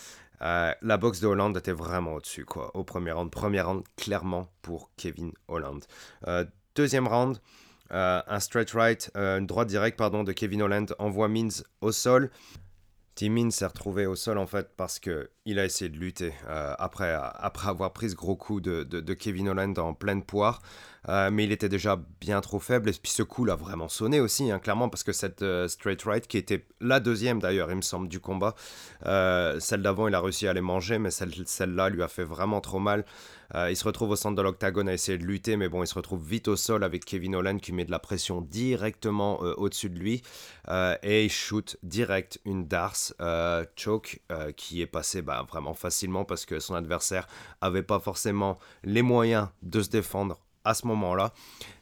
Euh, 0.45 0.71
la 0.81 0.97
boxe 0.97 1.19
de 1.21 1.27
Hollande 1.27 1.57
était 1.57 1.71
vraiment 1.71 2.13
au-dessus, 2.13 2.45
quoi, 2.45 2.75
au 2.75 2.83
premier 2.83 3.11
round. 3.11 3.31
Premier 3.31 3.61
round, 3.61 3.83
clairement, 3.97 4.47
pour 4.61 4.91
Kevin 4.95 5.31
Holland. 5.47 5.83
Euh, 6.27 6.45
deuxième 6.75 7.07
round, 7.07 7.39
euh, 7.91 8.21
un 8.27 8.39
straight 8.39 8.71
right, 8.71 9.09
une 9.15 9.47
droite 9.47 9.67
directe, 9.67 9.97
pardon, 9.97 10.23
de 10.23 10.31
Kevin 10.33 10.61
Holland 10.61 10.93
envoie 10.99 11.27
Means 11.27 11.63
au 11.81 11.91
sol. 11.91 12.29
Tim 13.15 13.49
s'est 13.49 13.65
retrouvé 13.65 14.05
au 14.05 14.17
sol 14.17 14.37
en 14.37 14.45
fait 14.45 14.75
parce 14.75 14.99
que 14.99 15.29
il 15.45 15.57
a 15.57 15.63
essayé 15.63 15.89
de 15.89 15.97
lutter 15.97 16.33
après, 16.49 17.17
après 17.17 17.69
avoir 17.69 17.93
pris 17.93 18.09
ce 18.09 18.15
gros 18.15 18.35
coup 18.35 18.59
de, 18.59 18.83
de, 18.83 19.13
Kevin 19.13 19.47
Holland 19.47 19.79
en 19.79 19.93
pleine 19.93 20.21
poire. 20.21 20.61
Euh, 21.09 21.29
mais 21.31 21.43
il 21.43 21.51
était 21.51 21.69
déjà 21.69 21.99
bien 22.21 22.41
trop 22.41 22.59
faible. 22.59 22.89
Et 22.89 22.93
puis 22.93 23.11
ce 23.11 23.23
coup 23.23 23.45
l'a 23.45 23.55
vraiment 23.55 23.87
sonné 23.87 24.19
aussi, 24.19 24.51
hein, 24.51 24.59
clairement, 24.59 24.89
parce 24.89 25.03
que 25.03 25.11
cette 25.11 25.41
euh, 25.41 25.67
straight 25.67 26.01
right, 26.03 26.27
qui 26.27 26.37
était 26.37 26.65
la 26.81 26.99
deuxième 26.99 27.39
d'ailleurs, 27.39 27.69
il 27.69 27.77
me 27.77 27.81
semble, 27.81 28.07
du 28.07 28.19
combat, 28.19 28.55
euh, 29.05 29.59
celle 29.59 29.81
d'avant, 29.81 30.07
il 30.07 30.15
a 30.15 30.21
réussi 30.21 30.47
à 30.47 30.53
les 30.53 30.61
manger, 30.61 30.99
mais 30.99 31.11
celle-là 31.11 31.89
lui 31.89 32.03
a 32.03 32.07
fait 32.07 32.23
vraiment 32.23 32.61
trop 32.61 32.79
mal. 32.79 33.05
il 33.69 33.75
se 33.77 33.83
retrouve 33.83 34.11
au 34.11 34.15
centre 34.15 34.35
de 34.35 34.41
l'octagone 34.41 34.89
à 34.89 34.93
essayer 34.93 35.17
de 35.17 35.23
lutter, 35.23 35.55
mais 35.57 35.69
bon, 35.69 35.83
il 35.83 35.87
se 35.87 35.93
retrouve 35.95 36.23
vite 36.23 36.47
au 36.47 36.55
sol 36.55 36.83
avec 36.83 37.05
Kevin 37.05 37.35
Holland 37.35 37.61
qui 37.61 37.73
met 37.73 37.85
de 37.85 37.91
la 37.91 37.99
pression 37.99 38.41
directement 38.41 39.39
au-dessus 39.39 39.89
de 39.89 39.99
lui. 39.99 40.23
et 41.03 41.25
il 41.25 41.29
shoot 41.29 41.77
direct 41.83 42.39
une 42.45 42.67
Darce 42.67 43.13
choke 43.75 44.19
qui 44.57 44.81
est 44.81 44.87
passé 44.87 45.21
bah, 45.21 45.45
vraiment 45.47 45.73
facilement 45.73 46.25
parce 46.25 46.45
que 46.45 46.59
son 46.59 46.75
adversaire 46.75 47.27
avait 47.61 47.83
pas 47.83 47.99
forcément 47.99 48.57
les 48.83 49.03
moyens 49.03 49.47
de 49.61 49.81
se 49.81 49.89
défendre 49.89 50.44
à 50.65 50.73
ce 50.73 50.85
moment-là. 50.87 51.31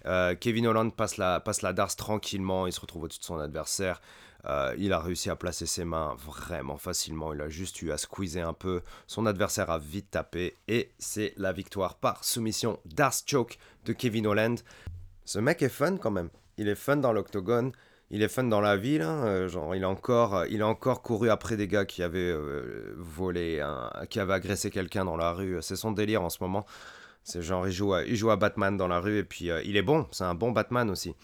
Euh, 0.05 0.35
Kevin 0.35 0.67
Holland 0.67 0.93
passe 0.93 1.17
la, 1.17 1.39
passe 1.39 1.61
la 1.61 1.73
Darce 1.73 1.95
tranquillement, 1.95 2.67
il 2.67 2.73
se 2.73 2.81
retrouve 2.81 3.03
au-dessus 3.03 3.21
de 3.21 3.25
son 3.25 3.39
adversaire. 3.39 4.01
Euh, 4.45 4.75
il 4.77 4.91
a 4.91 4.99
réussi 4.99 5.29
à 5.29 5.37
placer 5.37 5.65
ses 5.65 5.85
mains 5.85 6.15
vraiment 6.25 6.77
facilement. 6.77 7.33
Il 7.33 7.41
a 7.41 7.49
juste 7.49 7.81
eu 7.81 7.91
à 7.91 7.97
squeezer 7.97 8.47
un 8.47 8.53
peu. 8.53 8.81
Son 9.07 9.25
adversaire 9.25 9.69
a 9.69 9.79
vite 9.79 10.11
tapé. 10.11 10.57
Et 10.67 10.91
c'est 10.99 11.33
la 11.37 11.53
victoire 11.53 11.95
par 11.95 12.23
soumission 12.25 12.77
Darce 12.85 13.23
Choke 13.25 13.57
de 13.85 13.93
Kevin 13.93 14.27
Holland. 14.27 14.59
Ce 15.23 15.39
mec 15.39 15.61
est 15.61 15.69
fun 15.69 15.95
quand 15.97 16.11
même. 16.11 16.29
Il 16.57 16.67
est 16.67 16.75
fun 16.75 16.97
dans 16.97 17.13
l'octogone. 17.13 17.71
Il 18.11 18.21
est 18.21 18.27
fun 18.27 18.43
dans 18.43 18.59
la 18.59 18.75
ville. 18.75 19.01
Hein. 19.01 19.25
Euh, 19.25 19.47
genre, 19.47 19.75
il 19.75 19.85
a, 19.85 19.89
encore, 19.89 20.45
il 20.47 20.61
encore 20.61 21.01
couru 21.01 21.29
après 21.29 21.55
des 21.55 21.69
gars 21.69 21.85
qui 21.85 22.03
avaient 22.03 22.35
volé, 22.97 23.65
qui 24.09 24.19
avaient 24.19 24.33
agressé 24.33 24.69
quelqu'un 24.69 25.05
dans 25.05 25.15
la 25.15 25.31
rue. 25.31 25.59
C'est 25.61 25.77
son 25.77 25.93
délire 25.93 26.21
en 26.21 26.29
ce 26.29 26.39
moment. 26.41 26.65
C'est 27.23 27.41
genre, 27.41 27.67
il 27.67 27.71
joue, 27.71 27.93
à, 27.93 28.03
il 28.03 28.15
joue 28.15 28.31
à 28.31 28.35
Batman 28.35 28.75
dans 28.75 28.87
la 28.87 28.99
rue 28.99 29.17
et 29.17 29.23
puis 29.23 29.49
euh, 29.49 29.61
il 29.63 29.77
est 29.77 29.81
bon, 29.81 30.07
c'est 30.11 30.25
un 30.25 30.35
bon 30.35 30.51
Batman 30.51 30.89
aussi. 30.89 31.15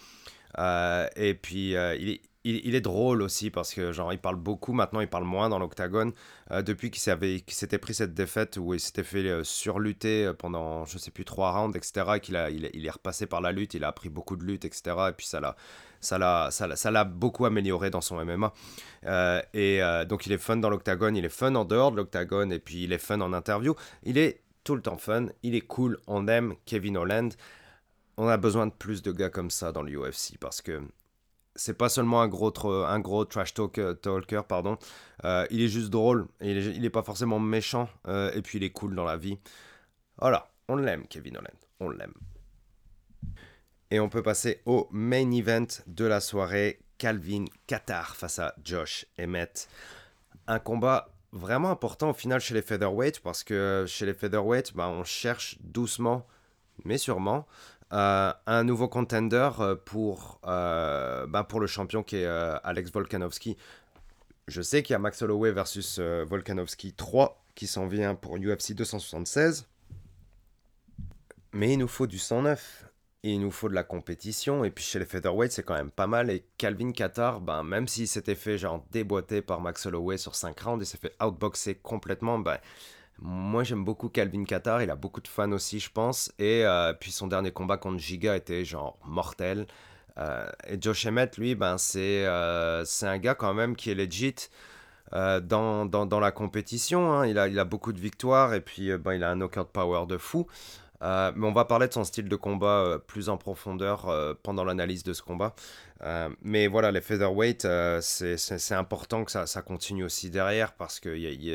Euh, 0.58 1.06
et 1.14 1.34
puis 1.34 1.76
euh, 1.76 1.94
il, 1.94 2.08
est, 2.08 2.20
il, 2.44 2.74
est 2.74 2.80
drôle 2.80 3.20
aussi 3.20 3.50
parce 3.50 3.74
que 3.74 3.92
genre 3.92 4.10
il 4.12 4.18
parle 4.18 4.36
beaucoup, 4.36 4.72
maintenant 4.72 5.00
il 5.00 5.08
parle 5.08 5.24
moins 5.24 5.50
dans 5.50 5.58
l'octagone. 5.58 6.12
depuis 6.50 6.90
qu'il 6.90 7.02
s'était 7.02 7.78
pris 7.78 7.92
cette 7.92 8.14
défaite 8.14 8.56
où 8.56 8.72
il 8.72 8.80
s'était 8.80 9.04
fait 9.04 9.44
surlutter 9.44 10.32
pendant 10.38 10.86
je 10.86 10.96
sais 10.96 11.10
plus 11.10 11.26
trois 11.26 11.52
rounds, 11.52 11.76
etc. 11.76 12.12
Et 12.16 12.20
qu'il 12.20 12.34
a, 12.36 12.48
il, 12.48 12.86
est 12.86 12.90
repassé 12.90 13.26
par 13.26 13.42
la 13.42 13.52
lutte, 13.52 13.74
il 13.74 13.84
a 13.84 13.88
appris 13.88 14.08
beaucoup 14.08 14.36
de 14.36 14.44
lutte, 14.44 14.64
etc. 14.64 14.96
Et 15.10 15.12
puis 15.12 15.26
ça 15.26 15.38
l'a 15.38 15.54
ça 16.00 16.16
l'a, 16.16 16.48
ça, 16.50 16.90
l'a 16.90 17.04
beaucoup 17.04 17.44
amélioré 17.44 17.90
dans 17.90 18.00
son 18.00 18.24
MMA. 18.24 18.54
et 19.52 19.80
donc 20.08 20.24
il 20.24 20.32
est 20.32 20.38
fun 20.38 20.56
dans 20.56 20.70
l'octagone, 20.70 21.14
il 21.14 21.26
est 21.26 21.28
fun 21.28 21.54
en 21.54 21.66
dehors 21.66 21.92
de 21.92 21.98
l'octagone, 21.98 22.52
et 22.52 22.58
puis 22.58 22.84
il 22.84 22.92
est 22.94 22.98
fun 22.98 23.20
en 23.20 23.34
interview. 23.34 23.74
Il 24.02 24.16
est 24.16 24.40
tout 24.64 24.74
le 24.74 24.82
temps 24.82 24.96
fun, 24.96 25.26
il 25.42 25.54
est 25.54 25.60
cool, 25.60 25.98
on 26.06 26.28
aime 26.28 26.54
Kevin 26.66 26.96
Holland. 26.96 27.34
On 28.16 28.28
a 28.28 28.36
besoin 28.36 28.66
de 28.66 28.72
plus 28.72 29.02
de 29.02 29.12
gars 29.12 29.30
comme 29.30 29.50
ça 29.50 29.72
dans 29.72 29.82
l'UFC 29.82 30.36
parce 30.38 30.60
que 30.60 30.82
c'est 31.54 31.76
pas 31.76 31.88
seulement 31.88 32.22
un 32.22 32.28
gros, 32.28 32.52
un 32.66 33.00
gros 33.00 33.24
trash 33.24 33.54
talker, 33.54 33.94
talker 34.00 34.42
pardon. 34.48 34.78
Euh, 35.24 35.46
il 35.50 35.62
est 35.62 35.68
juste 35.68 35.90
drôle, 35.90 36.26
il 36.40 36.84
est 36.84 36.90
pas 36.90 37.02
forcément 37.02 37.38
méchant 37.38 37.88
euh, 38.06 38.30
et 38.32 38.42
puis 38.42 38.58
il 38.58 38.64
est 38.64 38.70
cool 38.70 38.94
dans 38.94 39.04
la 39.04 39.16
vie. 39.16 39.38
Voilà, 40.18 40.50
on 40.68 40.76
l'aime 40.76 41.06
Kevin 41.06 41.38
Holland, 41.38 41.58
on 41.80 41.90
l'aime. 41.90 42.14
Et 43.90 43.98
on 43.98 44.08
peut 44.08 44.22
passer 44.22 44.60
au 44.66 44.88
main 44.92 45.30
event 45.32 45.66
de 45.86 46.04
la 46.04 46.20
soirée, 46.20 46.80
Calvin 46.98 47.46
Qatar 47.66 48.14
face 48.14 48.38
à 48.38 48.54
Josh 48.62 49.06
Emmett. 49.18 49.68
Un 50.46 50.58
combat 50.58 51.10
vraiment 51.32 51.70
important 51.70 52.10
au 52.10 52.14
final 52.14 52.40
chez 52.40 52.54
les 52.54 52.62
featherweight 52.62 53.20
parce 53.20 53.44
que 53.44 53.84
chez 53.86 54.06
les 54.06 54.14
featherweight, 54.14 54.74
bah, 54.74 54.88
on 54.88 55.04
cherche 55.04 55.58
doucement 55.60 56.26
mais 56.84 56.98
sûrement 56.98 57.46
euh, 57.92 58.32
un 58.46 58.64
nouveau 58.64 58.88
contender 58.88 59.50
euh, 59.58 59.74
pour, 59.74 60.40
euh, 60.46 61.26
bah, 61.26 61.42
pour 61.42 61.58
le 61.60 61.66
champion 61.66 62.02
qui 62.02 62.16
est 62.16 62.26
Alex 62.26 62.92
Volkanovski. 62.92 63.56
Je 64.46 64.62
sais 64.62 64.82
qu'il 64.82 64.94
y 64.94 64.96
a 64.96 64.98
Max 64.98 65.22
Holloway 65.22 65.52
versus 65.52 65.98
Volkanovski 65.98 66.92
3 66.92 67.44
qui 67.54 67.66
s'en 67.66 67.86
vient 67.86 68.14
pour 68.14 68.36
UFC 68.36 68.74
276. 68.74 69.66
Mais 71.52 71.72
il 71.72 71.78
nous 71.78 71.88
faut 71.88 72.06
du 72.06 72.18
109 72.18 72.89
il 73.22 73.40
nous 73.40 73.50
faut 73.50 73.68
de 73.68 73.74
la 73.74 73.82
compétition. 73.82 74.64
Et 74.64 74.70
puis 74.70 74.84
chez 74.84 74.98
les 74.98 75.04
featherweight, 75.04 75.52
c'est 75.52 75.62
quand 75.62 75.74
même 75.74 75.90
pas 75.90 76.06
mal. 76.06 76.30
Et 76.30 76.44
Calvin 76.58 76.92
Qatar, 76.92 77.40
ben, 77.40 77.62
même 77.62 77.88
s'il 77.88 78.08
s'était 78.08 78.34
fait 78.34 78.58
genre 78.58 78.84
déboîter 78.90 79.42
par 79.42 79.60
Max 79.60 79.86
Holloway 79.86 80.16
sur 80.16 80.34
5 80.34 80.58
rounds 80.60 80.82
et 80.82 80.86
s'est 80.86 80.98
fait 80.98 81.14
outboxer 81.22 81.76
complètement, 81.76 82.38
ben, 82.38 82.58
moi 83.18 83.64
j'aime 83.64 83.84
beaucoup 83.84 84.08
Calvin 84.08 84.44
Qatar. 84.44 84.82
Il 84.82 84.90
a 84.90 84.96
beaucoup 84.96 85.20
de 85.20 85.28
fans 85.28 85.52
aussi, 85.52 85.80
je 85.80 85.90
pense. 85.90 86.32
Et 86.38 86.64
euh, 86.64 86.92
puis 86.94 87.12
son 87.12 87.26
dernier 87.26 87.52
combat 87.52 87.76
contre 87.76 87.98
Giga 87.98 88.36
était 88.36 88.64
genre 88.64 88.98
mortel. 89.04 89.66
Euh, 90.18 90.48
et 90.66 90.80
Josh 90.80 91.06
Emmett, 91.06 91.36
lui, 91.36 91.54
ben, 91.54 91.78
c'est 91.78 92.24
euh, 92.26 92.84
un 93.02 93.18
gars 93.18 93.34
quand 93.34 93.54
même 93.54 93.76
qui 93.76 93.90
est 93.90 93.94
legit. 93.94 94.34
dans, 95.12 95.86
dans, 95.86 96.06
dans, 96.06 96.20
la 96.20 96.30
compétition, 96.30 97.12
hein. 97.12 97.26
il, 97.26 97.38
a, 97.38 97.48
il 97.48 97.58
a 97.58 97.64
beaucoup 97.64 97.92
de 97.92 97.98
victoires 97.98 98.54
et 98.54 98.60
puis 98.60 98.96
ben, 98.96 99.14
il 99.14 99.24
a 99.24 99.30
un 99.30 99.36
knockout 99.36 99.68
power 99.72 100.06
de 100.06 100.16
fou. 100.18 100.46
Euh, 101.02 101.32
mais 101.34 101.46
on 101.46 101.52
va 101.52 101.64
parler 101.64 101.88
de 101.88 101.92
son 101.92 102.04
style 102.04 102.28
de 102.28 102.36
combat 102.36 102.80
euh, 102.80 102.98
plus 102.98 103.28
en 103.28 103.38
profondeur 103.38 104.08
euh, 104.08 104.34
pendant 104.42 104.64
l'analyse 104.64 105.02
de 105.02 105.12
ce 105.12 105.22
combat. 105.22 105.54
mais 106.42 106.66
voilà, 106.66 106.92
les 106.92 107.00
featherweight, 107.00 107.66
c'est 108.00 108.74
important 108.74 109.24
que 109.24 109.30
ça, 109.30 109.62
continue 109.62 110.04
aussi 110.04 110.30
derrière 110.30 110.72
parce 110.72 111.00
que 111.00 111.10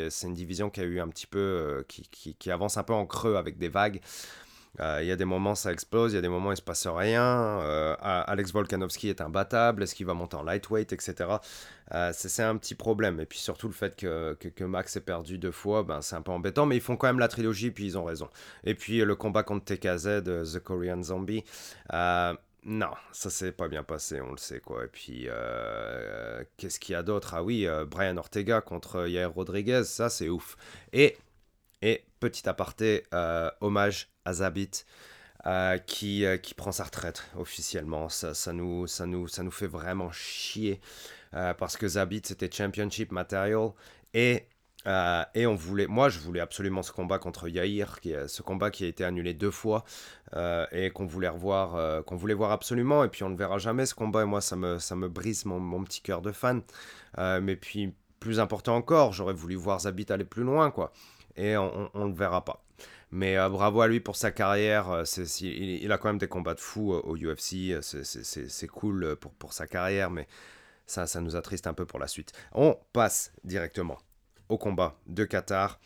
c'est 0.10 0.28
une 0.28 0.34
division 0.34 0.70
qui 0.70 0.82
a 0.82 0.84
eu 0.84 1.00
un 1.00 1.08
petit 1.08 1.28
peu, 1.28 1.84
qui, 1.88 2.52
avance 2.52 2.78
un 2.78 2.84
peu 2.84 2.94
en 2.94 3.06
creux 3.06 3.36
avec 3.36 3.58
des 3.58 3.70
vagues. 3.70 4.02
Il 4.80 5.06
y 5.06 5.12
a 5.12 5.16
des 5.16 5.26
moments 5.26 5.56
ça 5.56 5.72
explose, 5.72 6.12
il 6.14 6.16
y 6.16 6.20
a 6.20 6.22
des 6.22 6.30
moments 6.30 6.52
il 6.52 6.58
se 6.58 6.62
passe 6.62 6.86
rien. 6.86 7.60
Alex 8.02 8.52
Volkanovski 8.52 9.10
est 9.10 9.22
imbattable, 9.22 9.84
est-ce 9.84 9.96
qu'il 9.96 10.06
va 10.06 10.14
monter 10.14 10.38
en 10.38 10.44
lightweight, 10.44 10.94
etc. 10.94 11.38
Euh, 11.94 12.12
c'est 12.14 12.44
un 12.44 12.58
petit 12.58 12.76
problème. 12.76 13.20
Et 13.20 13.26
puis 13.26 13.40
surtout 13.40 13.68
le 13.68 13.74
fait 13.74 13.96
que, 13.96 14.34
que, 14.34 14.64
Max 14.64 14.96
ait 14.96 15.02
perdu 15.02 15.38
deux 15.38 15.52
fois, 15.52 15.84
ben, 15.84 16.02
c'est 16.02 16.16
un 16.16 16.22
peu 16.22 16.32
embêtant, 16.32 16.66
mais 16.66 16.76
ils 16.78 16.82
font 16.82 16.98
quand 16.98 17.08
même 17.08 17.20
la 17.20 17.28
trilogie, 17.28 17.72
puis 17.72 17.86
ils 17.86 17.98
ont 17.98 18.04
raison. 18.04 18.30
Et 18.64 18.76
puis 18.76 19.00
le 19.00 19.16
combat 19.16 19.44
contre 19.44 19.66
TKZ, 19.66 20.24
The 20.24 20.60
Korean 20.60 21.04
Zombie. 21.04 21.44
non, 21.94 22.92
ça 23.12 23.30
s'est 23.30 23.52
pas 23.52 23.68
bien 23.68 23.84
passé, 23.84 24.22
on 24.22 24.32
le 24.32 24.38
sait 24.38 24.60
quoi. 24.60 24.86
Et 24.86 24.88
puis, 24.88 25.28
qu'est-ce 26.58 26.80
qu'il 26.80 26.94
y 26.94 26.96
a 26.96 27.04
d'autre? 27.04 27.36
Ah 27.36 27.44
oui, 27.44 27.68
Brian 27.88 28.18
Ortega 28.18 28.62
contre 28.62 29.08
Yair 29.08 29.34
Rodriguez, 29.34 29.84
ça 29.84 30.10
c'est 30.10 30.30
ouf. 30.30 30.58
Et, 30.94 31.18
et 31.82 32.04
petit 32.20 32.50
aparté, 32.50 33.04
hommage 33.62 34.10
à 34.26 34.34
Zabit. 34.34 34.86
Euh, 35.48 35.78
qui, 35.78 36.26
euh, 36.26 36.38
qui 36.38 36.56
prend 36.56 36.72
sa 36.72 36.86
retraite 36.86 37.24
officiellement. 37.38 38.10
Ça, 38.10 38.34
ça, 38.34 38.52
nous, 38.52 38.88
ça, 38.88 39.06
nous, 39.06 39.28
ça 39.28 39.44
nous 39.44 39.52
fait 39.52 39.68
vraiment 39.68 40.12
chier 40.12 40.82
euh, 41.36 41.54
parce 41.54 41.78
que 41.78 41.88
Zabit 41.88 42.22
c'était 42.24 42.50
Championship 42.52 43.12
Material 43.12 43.70
et, 44.14 44.46
et 45.34 45.48
on 45.48 45.56
voulait, 45.56 45.88
moi 45.88 46.10
je 46.10 46.20
voulais 46.20 46.40
absolument 46.40 46.84
ce 46.84 46.92
combat 46.92 47.18
contre 47.18 47.48
Yair, 47.48 48.00
qui, 48.02 48.14
ce 48.28 48.42
combat 48.44 48.70
qui 48.70 48.86
a 48.86 48.88
été 48.88 49.04
annulé 49.04 49.34
deux 49.34 49.50
fois 49.50 49.84
et 50.72 50.92
qu'on 50.92 51.08
voulait 51.08 51.28
revoir, 51.28 52.04
qu'on 52.06 52.16
voulait 52.16 52.36
voir 52.36 52.52
absolument 52.52 53.04
et 53.04 53.10
puis 53.10 53.24
on 53.24 53.30
ne 53.30 53.36
verra 53.36 53.58
jamais 53.58 53.88
ce 53.88 53.96
combat 53.96 54.22
et 54.22 54.26
moi 54.26 54.42
ça 54.42 54.56
me, 54.56 54.78
ça 54.78 54.96
me 54.96 55.10
brise 55.10 55.46
mon, 55.46 55.84
petit 55.84 56.02
cœur 56.02 56.22
de 56.22 56.32
fan. 56.32 56.62
mais 57.18 57.56
puis 57.56 57.96
plus 58.20 58.40
important 58.40 58.76
encore, 58.76 59.12
j'aurais 59.12 59.34
voulu 59.34 59.56
voir 59.56 59.80
Zabit 59.80 60.06
aller 60.10 60.24
plus 60.24 60.44
loin 60.44 60.70
quoi 60.70 60.94
et 61.36 61.58
on 61.58 61.90
ne 61.96 62.08
le 62.08 62.14
verra 62.14 62.46
pas. 62.46 62.64
Mais 63.12 63.38
euh, 63.38 63.50
bravo 63.50 63.82
à 63.82 63.88
lui 63.88 64.00
pour 64.00 64.16
sa 64.16 64.32
carrière. 64.32 64.90
Euh, 64.92 65.04
il, 65.42 65.92
a 65.92 65.98
quand 65.98 66.10
même 66.10 66.18
des 66.18 66.28
combats 66.28 66.54
de 66.54 66.60
fou 66.60 66.94
euh, 66.94 67.02
au 67.06 67.16
UFC. 67.16 67.82
C'est 67.82 68.68
cool 68.68 69.16
pour, 69.16 69.32
pour 69.32 69.54
sa 69.54 69.68
carrière, 69.68 70.12
mais 70.12 70.28
ça, 70.86 71.08
ça 71.08 71.22
nous 71.22 71.36
attriste 71.36 71.68
un 71.68 71.74
peu 71.74 71.86
pour 71.86 72.00
la 72.00 72.08
suite. 72.08 72.32
On 72.52 72.78
passe 72.94 73.32
directement 73.44 73.98
au 74.50 74.58
combat 74.58 74.98
de 75.08 75.26
Qatar. 75.26 75.80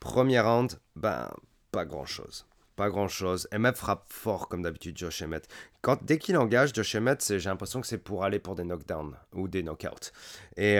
Premier 0.00 0.40
round, 0.40 0.78
ben, 0.96 1.30
pas 1.72 1.84
grand 1.84 2.06
chose. 2.06 2.46
Pas 2.76 2.90
grand 2.90 3.08
chose. 3.08 3.48
Emmett 3.52 3.76
frappe 3.76 4.04
fort 4.08 4.48
comme 4.48 4.62
d'habitude, 4.62 4.96
Josh 4.96 5.22
Emmett. 5.22 5.48
Quand, 5.82 6.02
dès 6.02 6.18
qu'il 6.18 6.36
engage 6.36 6.72
Josh 6.72 6.94
Emmett, 6.94 7.24
j'ai 7.26 7.48
l'impression 7.48 7.80
que 7.80 7.86
c'est 7.86 7.98
pour 7.98 8.24
aller 8.24 8.38
pour 8.38 8.54
des 8.54 8.62
knockdowns 8.62 9.16
ou 9.32 9.48
des 9.48 9.62
knockouts. 9.62 10.12
Et, 10.56 10.78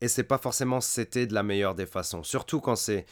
et 0.00 0.08
c'est 0.08 0.24
pas 0.24 0.36
forcément 0.36 0.82
c'était 0.82 1.26
de 1.26 1.32
la 1.32 1.42
meilleure 1.42 1.74
des 1.74 1.86
façons. 1.86 2.22
Surtout 2.22 2.60
quand 2.60 2.76
c'est 2.76 3.06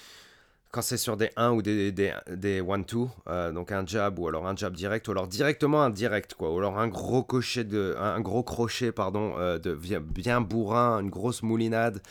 quand 0.77 0.83
c'est 0.83 0.99
sur 0.99 1.17
des 1.17 1.31
1 1.37 1.53
ou 1.53 1.63
des, 1.63 1.91
des, 1.91 2.13
des 2.29 2.61
1-2, 2.61 3.09
euh, 3.29 3.51
donc 3.51 3.73
un 3.73 3.87
jab 3.87 4.19
ou 4.19 4.29
alors 4.29 4.47
un 4.47 4.55
jab 4.55 4.75
direct, 4.75 5.09
ou 5.09 5.13
alors 5.13 5.27
directement 5.27 5.83
un 5.83 5.89
direct, 5.89 6.35
quoi, 6.35 6.53
ou 6.53 6.59
alors 6.59 6.79
un 6.79 6.87
gros, 6.87 7.25
crochet 7.25 7.65
de, 7.65 7.97
un 7.99 8.21
gros 8.21 8.43
crochet 8.43 8.93
pardon, 8.93 9.33
euh, 9.39 9.59
de, 9.59 9.75
bien 9.75 10.43
bourrin, 10.43 11.01
une 11.01 11.09
grosse 11.09 11.43
moulinade, 11.43 12.03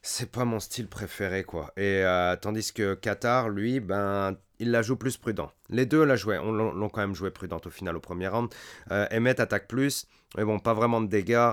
c'est 0.00 0.30
pas 0.30 0.44
mon 0.44 0.60
style 0.60 0.86
préféré, 0.86 1.42
quoi. 1.42 1.72
Et 1.76 2.04
euh, 2.04 2.36
tandis 2.36 2.72
que 2.72 2.94
Qatar, 2.94 3.48
lui, 3.48 3.80
ben, 3.80 4.36
il 4.60 4.70
la 4.70 4.82
joue 4.82 4.94
plus 4.94 5.16
prudent. 5.16 5.50
Les 5.68 5.84
deux 5.84 6.04
la 6.04 6.14
jouaient, 6.14 6.38
on 6.38 6.52
l'ont 6.52 6.88
quand 6.88 7.00
même 7.00 7.16
joué 7.16 7.32
prudent 7.32 7.60
au 7.66 7.70
final 7.70 7.96
au 7.96 8.00
premier 8.00 8.28
round. 8.28 8.48
Emmet 8.90 9.40
attaque 9.40 9.66
plus, 9.66 10.06
mais 10.36 10.44
bon, 10.44 10.60
pas 10.60 10.72
vraiment 10.72 11.00
de 11.00 11.08
dégâts. 11.08 11.50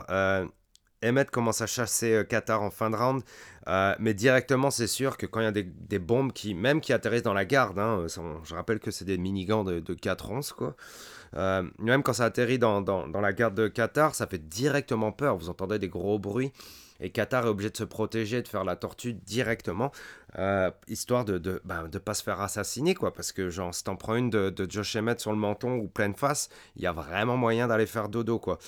Emmet 1.06 1.26
commence 1.26 1.62
à 1.62 1.68
chasser 1.68 2.24
Qatar 2.28 2.62
en 2.62 2.72
fin 2.72 2.90
de 2.90 2.96
round. 2.96 3.24
Euh, 3.68 3.96
mais 4.00 4.14
directement, 4.14 4.70
c'est 4.70 4.88
sûr 4.88 5.18
que 5.18 5.26
quand 5.26 5.40
il 5.40 5.44
y 5.44 5.48
a 5.48 5.52
des, 5.52 6.00
bombes 6.00 6.32
qui, 6.32 6.54
même 6.54 6.82
qui 6.82 6.94
atterrissent 6.94 7.24
dans 7.24 7.34
la 7.34 7.46
garde, 7.46 7.80
hein, 7.80 8.06
je 8.44 8.56
rappelle 8.56 8.80
que 8.80 8.92
c'est 8.92 9.06
des 9.06 9.18
minigans 9.18 9.64
de, 9.64 9.80
de 9.80 9.94
4 9.94 10.32
onces, 10.32 10.54
quoi. 10.54 10.76
Euh, 11.36 11.64
même 11.80 12.02
quand 12.04 12.14
ça 12.14 12.26
atterrit 12.26 12.60
dans, 12.60 12.82
dans, 12.82 13.22
la 13.22 13.34
garde 13.34 13.56
de 13.56 13.68
Qatar, 13.68 14.16
ça 14.16 14.28
fait 14.28 14.48
directement 14.48 15.12
peur. 15.12 15.36
Vous 15.36 15.50
entendez 15.50 15.80
des 15.80 15.90
gros 15.90 16.20
bruits. 16.20 16.54
Et 17.02 17.10
Qatar 17.10 17.46
est 17.46 17.50
obligé 17.50 17.72
de 17.72 17.76
se 17.76 17.84
protéger, 17.84 18.42
de 18.42 18.48
faire 18.48 18.64
la 18.64 18.78
tortue 18.78 19.12
directement, 19.12 19.92
euh, 20.40 20.72
histoire 20.88 21.26
de 21.26 21.34
ne 21.38 21.60
bah, 21.66 21.90
de 21.92 21.98
pas 21.98 22.14
se 22.14 22.24
faire 22.24 22.40
assassiner, 22.40 22.94
quoi. 22.94 23.14
Parce 23.14 23.34
que, 23.34 23.50
genre, 23.50 23.76
si 23.76 23.84
t'en 23.84 23.98
prends 23.98 24.16
une 24.16 24.30
de, 24.30 24.50
de 24.50 24.72
Josh 24.72 24.96
Emmett 24.96 25.20
sur 25.20 25.32
le 25.32 25.38
menton 25.38 25.76
ou 25.76 25.90
pleine 25.90 26.16
face, 26.16 26.48
il 26.78 26.84
y 26.84 26.88
a 26.88 26.94
vraiment 26.94 27.36
moyen 27.36 27.68
d'aller 27.68 27.86
faire 27.86 28.08
dodo, 28.08 28.40
quoi. 28.40 28.60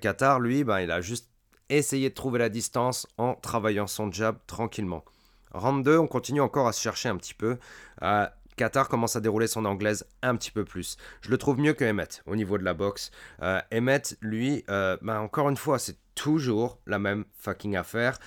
Qatar, 0.00 0.38
lui, 0.38 0.62
bah, 0.62 0.82
il 0.82 0.90
a 0.92 1.00
juste 1.00 1.33
essayer 1.68 2.10
de 2.10 2.14
trouver 2.14 2.38
la 2.38 2.48
distance 2.48 3.06
en 3.18 3.34
travaillant 3.34 3.86
son 3.86 4.10
jab 4.10 4.38
tranquillement. 4.46 5.04
Round 5.52 5.84
2, 5.84 5.98
on 5.98 6.06
continue 6.06 6.40
encore 6.40 6.66
à 6.66 6.72
se 6.72 6.80
chercher 6.80 7.08
un 7.08 7.16
petit 7.16 7.34
peu. 7.34 7.58
Euh, 8.02 8.26
Qatar 8.56 8.88
commence 8.88 9.16
à 9.16 9.20
dérouler 9.20 9.46
son 9.46 9.64
anglaise 9.64 10.06
un 10.22 10.36
petit 10.36 10.50
peu 10.50 10.64
plus. 10.64 10.96
Je 11.22 11.30
le 11.30 11.38
trouve 11.38 11.58
mieux 11.58 11.72
que 11.72 11.84
Emmett 11.84 12.22
au 12.26 12.36
niveau 12.36 12.58
de 12.58 12.64
la 12.64 12.74
boxe. 12.74 13.10
Euh, 13.42 13.60
Emmett, 13.72 14.16
lui, 14.20 14.64
euh, 14.70 14.96
bah, 15.02 15.20
encore 15.20 15.48
une 15.48 15.56
fois, 15.56 15.78
c'est 15.78 15.96
toujours 16.14 16.78
la 16.86 16.98
même 16.98 17.24
fucking 17.38 17.76
affaire. 17.76 18.18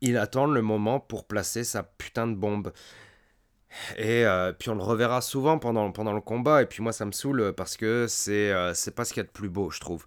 Il 0.00 0.16
attend 0.16 0.46
le 0.46 0.60
moment 0.60 0.98
pour 1.00 1.26
placer 1.26 1.64
sa 1.64 1.82
putain 1.82 2.26
de 2.26 2.34
bombe. 2.34 2.72
Et 3.96 4.24
euh, 4.24 4.52
puis 4.52 4.70
on 4.70 4.74
le 4.76 4.82
reverra 4.82 5.20
souvent 5.20 5.58
pendant, 5.58 5.90
pendant 5.92 6.12
le 6.12 6.20
combat. 6.20 6.62
Et 6.62 6.66
puis 6.66 6.82
moi, 6.82 6.92
ça 6.92 7.04
me 7.04 7.12
saoule 7.12 7.52
parce 7.56 7.76
que 7.76 8.06
c'est 8.08 8.52
c'est 8.74 8.94
pas 8.94 9.04
ce 9.04 9.12
qu'il 9.12 9.20
y 9.20 9.24
a 9.24 9.26
de 9.26 9.32
plus 9.32 9.48
beau, 9.48 9.70
je 9.70 9.80
trouve. 9.80 10.06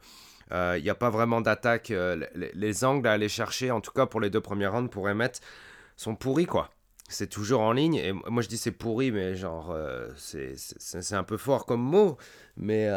Il 0.52 0.56
euh, 0.56 0.80
n'y 0.80 0.90
a 0.90 0.96
pas 0.96 1.10
vraiment 1.10 1.42
d'attaque. 1.42 1.92
Euh, 1.92 2.26
les, 2.36 2.84
angles 2.86 3.08
à 3.08 3.14
aller 3.14 3.30
chercher, 3.30 3.72
en 3.72 3.82
tout 3.82 3.92
cas 3.92 4.06
pour 4.06 4.22
les 4.22 4.30
deux 4.30 4.42
premiers 4.42 4.68
rounds, 4.68 4.90
pour 4.90 5.10
émettre, 5.10 5.40
sont 5.96 6.16
pourris, 6.16 6.46
quoi. 6.46 6.70
C'est 7.10 7.28
toujours 7.28 7.62
en 7.62 7.72
ligne. 7.72 7.96
Et 7.96 8.12
moi, 8.12 8.42
je 8.42 8.48
dis 8.48 8.58
c'est 8.58 8.72
pourri, 8.72 9.12
mais 9.12 9.36
genre, 9.36 9.72
euh, 9.72 10.10
c'est 10.18 11.14
un 11.14 11.24
peu 11.24 11.38
fort 11.38 11.66
comme 11.66 11.82
mot. 11.82 12.18
Mais 12.58 12.90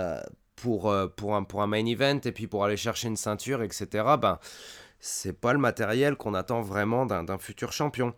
pour, 0.57 0.93
pour, 1.17 1.35
un, 1.37 1.45
pour 1.45 1.63
un 1.63 1.67
main 1.67 1.85
event 1.87 2.21
et 2.25 2.33
puis 2.33 2.47
pour 2.47 2.65
aller 2.65 2.77
chercher 2.77 3.09
une 3.09 3.17
ceinture, 3.17 3.63
etc., 3.63 3.89
ben, 4.21 4.39
c'est 4.99 5.33
pas 5.33 5.53
le 5.53 5.59
matériel 5.59 6.17
qu'on 6.17 6.35
attend 6.35 6.61
vraiment 6.61 7.07
d'un 7.07 7.39
futur 7.39 7.73
champion 7.73 8.15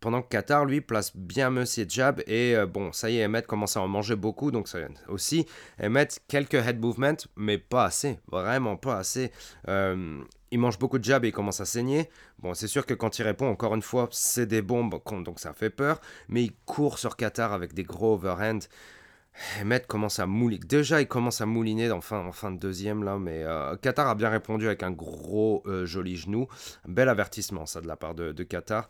pendant 0.00 0.22
que 0.22 0.28
Qatar, 0.28 0.64
lui, 0.64 0.80
place 0.80 1.14
bien 1.14 1.50
mieux 1.50 1.66
ses 1.66 1.88
jabs. 1.88 2.22
Et 2.26 2.56
euh, 2.56 2.66
bon, 2.66 2.92
ça 2.92 3.10
y 3.10 3.18
est, 3.18 3.24
Emmett 3.24 3.46
commence 3.46 3.76
à 3.76 3.82
en 3.82 3.88
manger 3.88 4.16
beaucoup. 4.16 4.50
Donc 4.50 4.66
ça 4.66 4.78
aussi, 5.08 5.46
Emmett, 5.82 6.20
quelques 6.26 6.54
head 6.54 6.80
movements, 6.80 7.16
mais 7.36 7.58
pas 7.58 7.84
assez. 7.84 8.18
Vraiment 8.30 8.76
pas 8.76 8.96
assez. 8.96 9.30
Euh, 9.68 10.20
il 10.50 10.58
mange 10.58 10.78
beaucoup 10.78 10.98
de 10.98 11.04
jabs 11.04 11.24
et 11.24 11.28
il 11.28 11.32
commence 11.32 11.60
à 11.60 11.66
saigner. 11.66 12.10
Bon, 12.38 12.54
c'est 12.54 12.66
sûr 12.66 12.86
que 12.86 12.94
quand 12.94 13.18
il 13.18 13.22
répond, 13.22 13.48
encore 13.48 13.74
une 13.74 13.82
fois, 13.82 14.08
c'est 14.10 14.46
des 14.46 14.62
bombes, 14.62 14.98
donc 15.22 15.38
ça 15.38 15.52
fait 15.52 15.70
peur. 15.70 16.00
Mais 16.28 16.44
il 16.44 16.52
court 16.64 16.98
sur 16.98 17.16
Qatar 17.16 17.52
avec 17.52 17.74
des 17.74 17.84
gros 17.84 18.14
overhand. 18.14 18.60
Emmett 19.60 19.86
commence 19.86 20.18
à 20.18 20.26
mouliner. 20.26 20.64
Déjà, 20.66 21.00
il 21.00 21.06
commence 21.06 21.40
à 21.40 21.46
mouliner 21.46 21.90
en 21.92 22.00
fin, 22.00 22.18
en 22.18 22.32
fin 22.32 22.50
de 22.50 22.58
deuxième, 22.58 23.04
là. 23.04 23.16
Mais 23.18 23.44
euh, 23.44 23.76
Qatar 23.76 24.08
a 24.08 24.14
bien 24.14 24.28
répondu 24.28 24.66
avec 24.66 24.82
un 24.82 24.90
gros 24.90 25.62
joli 25.84 26.16
genou. 26.16 26.48
bel 26.88 27.08
avertissement, 27.08 27.66
ça, 27.66 27.80
de 27.80 27.86
la 27.86 27.96
part 27.96 28.14
de 28.14 28.42
Qatar. 28.42 28.88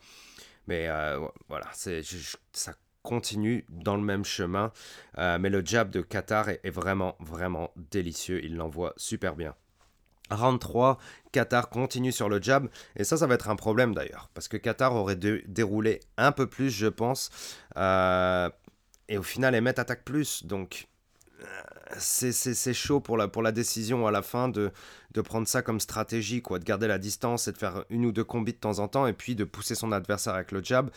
Mais 0.70 0.86
euh, 0.88 1.18
voilà, 1.48 1.66
ça 1.72 2.72
continue 3.02 3.66
dans 3.70 3.96
le 3.96 4.02
même 4.02 4.24
chemin. 4.24 4.72
Euh, 5.18 5.36
mais 5.36 5.50
le 5.50 5.66
jab 5.66 5.90
de 5.90 6.00
Qatar 6.00 6.48
est, 6.48 6.70
vraiment, 6.70 7.16
vraiment 7.18 7.72
délicieux. 7.74 8.44
Il 8.44 8.54
l'envoie 8.54 8.94
super 8.96 9.34
bien. 9.34 9.56
Round 10.30 10.60
3, 10.60 10.98
Qatar 11.32 11.70
continue 11.70 12.12
sur 12.12 12.28
le 12.28 12.40
jab. 12.40 12.68
Et 12.94 13.02
ça, 13.02 13.16
ça 13.16 13.26
va 13.26 13.34
être 13.34 13.48
un 13.48 13.56
problème 13.56 13.96
d'ailleurs. 13.96 14.30
Parce 14.32 14.46
que 14.46 14.56
Qatar 14.56 14.94
aurait 14.94 15.16
déroulé 15.16 15.98
un 16.16 16.30
peu 16.30 16.46
plus, 16.46 16.70
je 16.70 16.86
pense. 16.86 17.30
Euh, 17.76 18.48
et 19.08 19.18
au 19.18 19.24
final, 19.24 19.56
Emmet 19.56 19.80
attaque 19.80 20.04
plus. 20.04 20.46
Donc, 20.46 20.86
c'est 21.98 22.74
chaud 22.74 23.00
pour 23.00 23.16
la, 23.16 23.28
pour 23.28 23.42
la 23.42 23.52
décision 23.52 24.06
à 24.06 24.10
la 24.10 24.22
fin 24.22 24.48
de, 24.48 24.70
prendre 25.24 25.46
ça 25.46 25.62
comme 25.62 25.80
stratégie, 25.80 26.42
quoi, 26.42 26.58
de 26.58 26.64
garder 26.64 26.86
la 26.86 26.98
distance 26.98 27.48
et 27.48 27.52
de 27.52 27.58
faire 27.58 27.84
une 27.90 28.06
ou 28.06 28.12
deux 28.12 28.24
combis 28.24 28.52
de 28.52 28.58
temps 28.58 28.78
en 28.78 28.88
temps 28.88 29.06
et 29.06 29.12
puis 29.12 29.34
de 29.34 29.44
pousser 29.44 29.74
son 29.74 29.92
adversaire 29.92 30.34
avec 30.34 30.52
le 30.52 30.62
jab. 30.62 30.90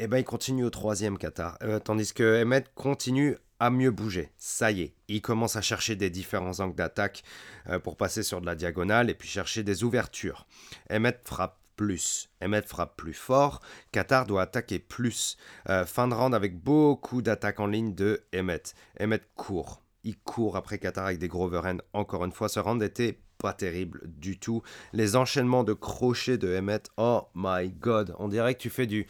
Et 0.00 0.04
eh 0.04 0.06
ben 0.06 0.18
il 0.18 0.24
continue 0.24 0.64
au 0.64 0.70
troisième 0.70 1.18
Qatar. 1.18 1.58
Euh, 1.62 1.80
tandis 1.80 2.12
que 2.12 2.42
Emmet 2.42 2.64
continue 2.76 3.36
à 3.58 3.68
mieux 3.70 3.90
bouger. 3.90 4.30
Ça 4.36 4.70
y 4.70 4.82
est, 4.82 4.94
il 5.08 5.20
commence 5.20 5.56
à 5.56 5.60
chercher 5.60 5.96
des 5.96 6.08
différents 6.08 6.60
angles 6.60 6.76
d'attaque 6.76 7.24
euh, 7.68 7.80
pour 7.80 7.96
passer 7.96 8.22
sur 8.22 8.40
de 8.40 8.46
la 8.46 8.54
diagonale 8.54 9.10
et 9.10 9.14
puis 9.14 9.28
chercher 9.28 9.64
des 9.64 9.82
ouvertures. 9.82 10.46
Emmet 10.88 11.18
frappe 11.24 11.58
plus. 11.74 12.28
Emmet 12.40 12.62
frappe 12.62 12.96
plus 12.96 13.14
fort. 13.14 13.60
Qatar 13.90 14.26
doit 14.26 14.42
attaquer 14.42 14.78
plus. 14.78 15.36
Euh, 15.68 15.84
fin 15.84 16.06
de 16.06 16.14
round 16.14 16.32
avec 16.32 16.56
beaucoup 16.62 17.20
d'attaques 17.20 17.58
en 17.58 17.66
ligne 17.66 17.94
de 17.94 18.22
Emmet. 18.32 18.62
Emmet 19.00 19.22
court 19.34 19.82
il 20.08 20.18
court 20.18 20.56
après 20.56 20.78
Qatar 20.78 21.04
avec 21.04 21.18
des 21.18 21.28
gros 21.28 21.44
overhands. 21.44 21.82
Encore 21.92 22.24
une 22.24 22.32
fois, 22.32 22.48
ce 22.48 22.58
round 22.58 22.82
était 22.82 23.18
pas 23.36 23.52
terrible 23.52 24.00
du 24.06 24.38
tout. 24.38 24.62
Les 24.94 25.16
enchaînements 25.16 25.64
de 25.64 25.74
crochets 25.74 26.38
de 26.38 26.56
Emmett, 26.56 26.88
oh 26.96 27.28
my 27.34 27.68
god, 27.68 28.14
on 28.18 28.28
dirait 28.28 28.54
que 28.54 28.60
tu 28.60 28.70
fais 28.70 28.86
du... 28.86 29.06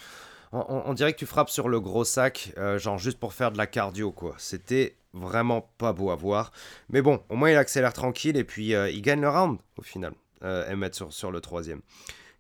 On, 0.51 0.95
dirait 0.95 1.13
que 1.13 1.19
tu 1.19 1.27
frappes 1.27 1.51
sur 1.51 1.69
le 1.69 1.79
gros 1.79 2.05
sac, 2.05 2.55
euh, 2.57 2.79
genre 2.79 2.97
juste 2.97 3.21
pour 3.21 3.35
faire 3.35 3.53
de 3.53 3.59
la 3.59 3.67
cardio, 3.67 4.13
quoi. 4.13 4.35
C'était 4.39 4.97
vraiment 5.13 5.71
pas 5.77 5.93
beau 5.93 6.11
à 6.11 6.17
voir. 6.17 6.53
Mais 6.89 7.03
bon, 7.03 7.23
au 7.29 7.37
moins 7.37 7.51
il 7.51 7.57
accélère 7.57 7.93
tranquille 7.93 8.37
et 8.37 8.45
puis 8.45 8.75
euh, 8.75 8.91
il 8.91 9.03
gagne 9.03 9.21
le 9.21 9.29
round 9.29 9.59
au 9.77 9.83
final. 9.83 10.15
Euh, 10.43 10.73
Emmett 10.73 10.95
sur, 11.11 11.31
le 11.31 11.41
troisième. 11.41 11.83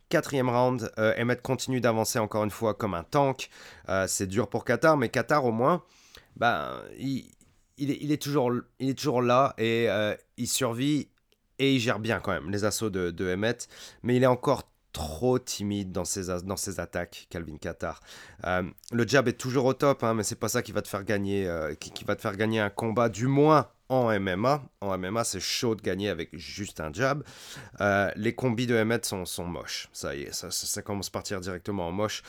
Quatrième 0.09 0.49
round, 0.49 0.91
Emmett 0.97 1.43
continue 1.43 1.83
d'avancer 1.83 2.19
encore 2.19 2.45
une 2.45 2.51
fois 2.51 2.73
comme 2.73 2.95
un 2.95 3.05
tank. 3.05 3.51
c'est 4.07 4.27
dur 4.27 4.49
pour 4.49 4.65
Qatar, 4.65 4.97
mais 4.97 5.11
Qatar 5.11 5.45
au 5.45 5.53
moins, 5.53 5.83
ben, 6.37 6.81
il, 7.79 8.13
est, 8.13 8.23
toujours, 8.23 8.53
il 8.79 8.91
est 8.91 8.99
toujours 8.99 9.23
là 9.23 9.55
et 9.59 9.89
il 10.37 10.49
survit 10.49 11.09
et 11.59 11.75
il 11.75 11.81
gère 11.81 11.99
bien 11.99 12.21
quand 12.21 12.33
même 12.33 12.51
les 12.51 12.65
assauts 12.65 12.91
de, 12.91 13.11
de 13.11 13.33
Emmett, 13.33 13.69
mais 14.03 14.17
il 14.17 14.23
est 14.23 14.27
encore 14.27 14.63
trop 14.93 15.39
timide 15.39 15.93
dans 15.93 16.05
ses, 16.05 16.43
dans 16.45 16.57
ses 16.57 16.81
attaques, 16.81 17.27
Calvin 17.31 17.57
Qatar. 17.57 18.01
Euh, 18.45 18.63
le 18.93 19.07
jab 19.07 19.29
est 19.29 19.35
toujours 19.35 19.67
au 19.67 19.75
top, 19.75 20.03
hein, 20.03 20.15
mais 20.15 20.23
c'est 20.23 20.39
pas 20.39 20.49
ça 20.49 20.63
qui 20.63 20.73
va 20.73 20.83
te 20.83 20.89
faire 20.89 21.05
gagner, 21.05 21.47
euh, 21.47 21.75
qui, 21.75 22.05
va 22.05 22.17
te 22.17 22.21
faire 22.21 22.37
gagner 22.37 22.61
un 22.61 22.71
combat, 22.71 23.09
du 23.09 23.27
moins 23.27 23.69
en 23.89 24.19
MMA. 24.19 24.63
En 24.81 24.99
MMA, 24.99 25.25
c'est 25.25 25.41
chaud 25.41 25.75
de 25.75 25.83
gagner 25.83 26.09
avec 26.09 26.37
juste 26.37 26.81
un 26.81 26.93
jab. 26.93 27.23
Euh, 27.81 28.11
les 28.17 28.35
combis 28.35 28.67
de 28.67 28.77
Emmett 28.77 29.05
sont, 29.05 29.25
sont 29.25 29.47
moches. 29.47 29.89
Ça 29.93 30.15
y 30.15 30.23
est, 30.23 30.33
ça, 30.33 30.51
ça, 30.51 30.83
commence 30.83 31.09
à 31.09 31.11
partir 31.11 31.41
directement 31.41 31.89
en 31.89 31.93
moche. 31.93 32.23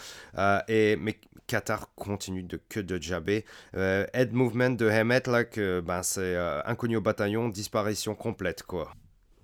et, 0.67 0.95
mais 0.97 1.19
Qatar 1.47 1.93
continue 1.95 2.43
de 2.43 2.59
que 2.69 2.79
de 2.79 3.01
jabber. 3.01 3.45
head 3.73 4.33
movement 4.33 4.71
de 4.71 4.89
Emmett, 4.89 5.27
là, 5.27 5.43
que, 5.43 5.81
ben, 5.81 6.03
c'est 6.03 6.37
inconnu 6.65 6.97
au 6.97 7.01
bataillon, 7.01 7.49
disparition 7.49 8.15
complète, 8.15 8.63
quoi 8.63 8.93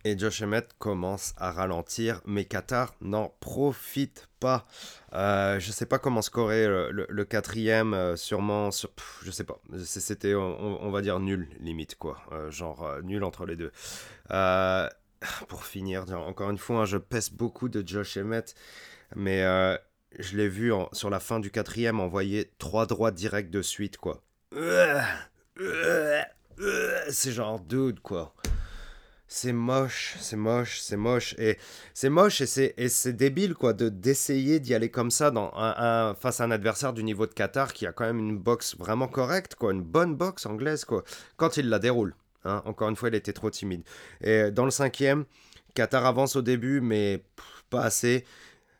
et 0.06 0.18
Josh 0.18 0.44
Emmett 0.44 0.70
commence 0.78 1.34
à 1.36 1.52
ralentir, 1.52 2.22
mais 2.26 2.46
Qatar 2.46 2.94
n'en 3.02 3.36
profite 3.40 4.30
pas. 4.40 4.68
Euh, 5.14 5.60
je 5.60 5.72
sais 5.72 5.88
pas 5.88 5.98
comment 5.98 6.22
scorer 6.22 6.68
le, 6.68 7.24
quatrième, 7.26 7.96
euh, 7.96 8.16
sûrement, 8.16 8.70
sur, 8.70 8.92
je 9.24 9.32
sais 9.32 9.44
pas. 9.44 9.60
C'était, 9.84 10.36
on, 10.36 10.92
va 10.92 11.02
dire 11.02 11.20
nul 11.20 11.50
limite 11.60 11.96
quoi, 11.96 12.20
euh, 12.32 12.52
genre 12.52 12.86
euh, 12.86 13.02
nul 13.02 13.24
entre 13.24 13.48
les 13.48 13.56
deux. 13.56 13.72
pour 15.48 15.66
finir, 15.66 16.06
encore 16.12 16.52
une 16.52 16.60
fois, 16.60 16.82
hein, 16.82 16.86
je 16.86 16.98
pèse 16.98 17.32
beaucoup 17.32 17.68
de 17.68 17.86
Josh 17.86 18.18
Emmett, 18.18 18.54
mais 19.16 19.42
je 20.20 20.38
l'ai 20.38 20.48
vu 20.48 20.72
sur 20.92 21.10
la 21.10 21.20
fin 21.20 21.40
du 21.40 21.50
quatrième 21.50 22.00
envoyer 22.00 22.52
trois 22.60 22.86
droits 22.86 23.12
directs 23.12 23.50
de 23.50 23.64
suite 23.64 23.98
quoi. 23.98 24.22
C'est 27.10 27.32
genre 27.32 27.60
dude 27.60 28.02
quoi 28.02 28.36
c'est 29.28 29.54
moche, 29.54 30.16
c'est 30.20 30.36
moche, 30.36 30.80
c'est 30.80 30.98
moche. 30.98 31.36
Et 31.38 31.58
c'est 31.94 32.10
moche 32.10 32.42
et 32.42 32.46
c'est, 32.90 33.14
débile, 33.14 33.56
quoi, 33.56 33.74
de, 33.74 33.90
d'essayer 33.90 34.60
d'y 34.60 34.74
aller 34.74 34.90
comme 34.90 35.12
ça 35.12 35.32
dans 35.32 35.52
un, 35.56 36.16
face 36.16 36.42
à 36.42 36.44
un 36.44 36.52
adversaire 36.52 36.94
du 36.94 37.04
niveau 37.04 37.26
de 37.26 37.34
Qatar 37.34 37.74
qui 37.74 37.88
a 37.88 37.92
quand 37.92 38.06
même 38.06 38.20
une 38.20 38.38
boxe 38.38 38.78
vraiment 38.78 39.08
correcte, 39.08 39.56
quoi, 39.56 39.74
une 39.74 39.84
bonne 39.84 40.16
boxe 40.16 40.46
anglaise, 40.46 40.86
quoi, 40.86 41.04
quand 41.38 41.58
il 41.58 41.70
la 41.70 41.80
déroule. 41.80 42.16
Hein. 42.44 42.62
Encore 42.66 42.90
une 42.90 42.96
fois, 42.96 43.10
il 43.10 43.16
était 43.16 43.34
trop 43.34 43.50
timide. 43.50 43.84
Et 44.22 44.52
dans 44.52 44.66
le 44.66 44.72
cinquième, 44.72 45.26
Qatar 45.74 46.06
avance 46.06 46.36
au 46.36 46.42
début, 46.42 46.82
mais 46.82 47.24
pas 47.70 47.82
assez. 47.84 48.26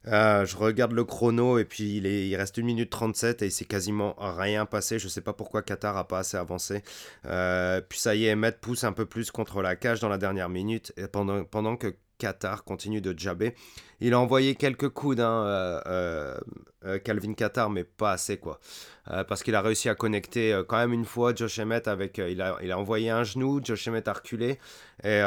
Euh, 0.08 0.46
je 0.46 0.56
regarde 0.56 0.92
le 0.92 1.04
chrono 1.04 1.58
et 1.58 1.66
puis 1.66 1.98
il, 1.98 2.06
est, 2.06 2.28
il 2.28 2.36
reste 2.36 2.60
1 2.60 2.64
minute 2.64 2.90
37 2.90 3.42
et 3.42 3.46
il 3.48 3.52
s'est 3.52 3.66
quasiment 3.66 4.16
rien 4.18 4.66
passé. 4.66 5.00
Je 5.00 5.08
sais 5.08 5.22
pas 5.22 5.34
pourquoi 5.34 5.62
Qatar 5.62 5.98
a 5.98 6.08
pas 6.08 6.20
assez 6.20 6.38
avancé. 6.38 6.84
Euh, 7.26 7.82
puis 7.82 8.00
ça 8.00 8.16
y 8.16 8.26
est, 8.26 8.34
Emmett 8.34 8.60
pousse 8.60 8.84
un 8.84 8.94
peu 8.94 9.06
plus 9.06 9.32
contre 9.32 9.62
la 9.62 9.76
cage 9.76 10.00
dans 10.00 10.10
la 10.10 10.18
dernière 10.18 10.50
minute 10.50 10.94
et 10.98 11.08
pendant, 11.08 11.44
pendant 11.44 11.76
que 11.76 11.96
Qatar 12.18 12.64
continue 12.64 13.02
de 13.02 13.18
jabber. 13.18 13.56
Il 14.00 14.14
a 14.14 14.20
envoyé 14.20 14.56
quelques 14.56 14.90
coups 14.90 15.18
d'un 15.18 15.44
euh, 15.46 16.38
Calvin 17.04 17.34
Qatar, 17.34 17.70
mais 17.70 17.84
pas 17.84 18.12
assez 18.12 18.38
quoi. 18.38 18.60
parce 19.06 19.44
qu'il 19.44 19.56
a 19.56 19.62
réussi 19.62 19.90
à 19.90 19.96
connecter 19.96 20.62
quand 20.68 20.78
même 20.78 20.94
une 20.94 21.04
fois 21.04 21.34
Josh 21.36 21.60
Emmett 21.60 21.88
avec. 21.88 22.20
il, 22.20 22.42
a, 22.42 22.58
il 22.62 22.72
a 22.72 22.78
envoyé 22.80 23.10
un 23.10 23.24
genou, 23.24 23.60
Josh 23.64 23.88
Emmett 23.88 24.08
a 24.08 24.14
reculé. 24.14 24.60
Et, 25.04 25.22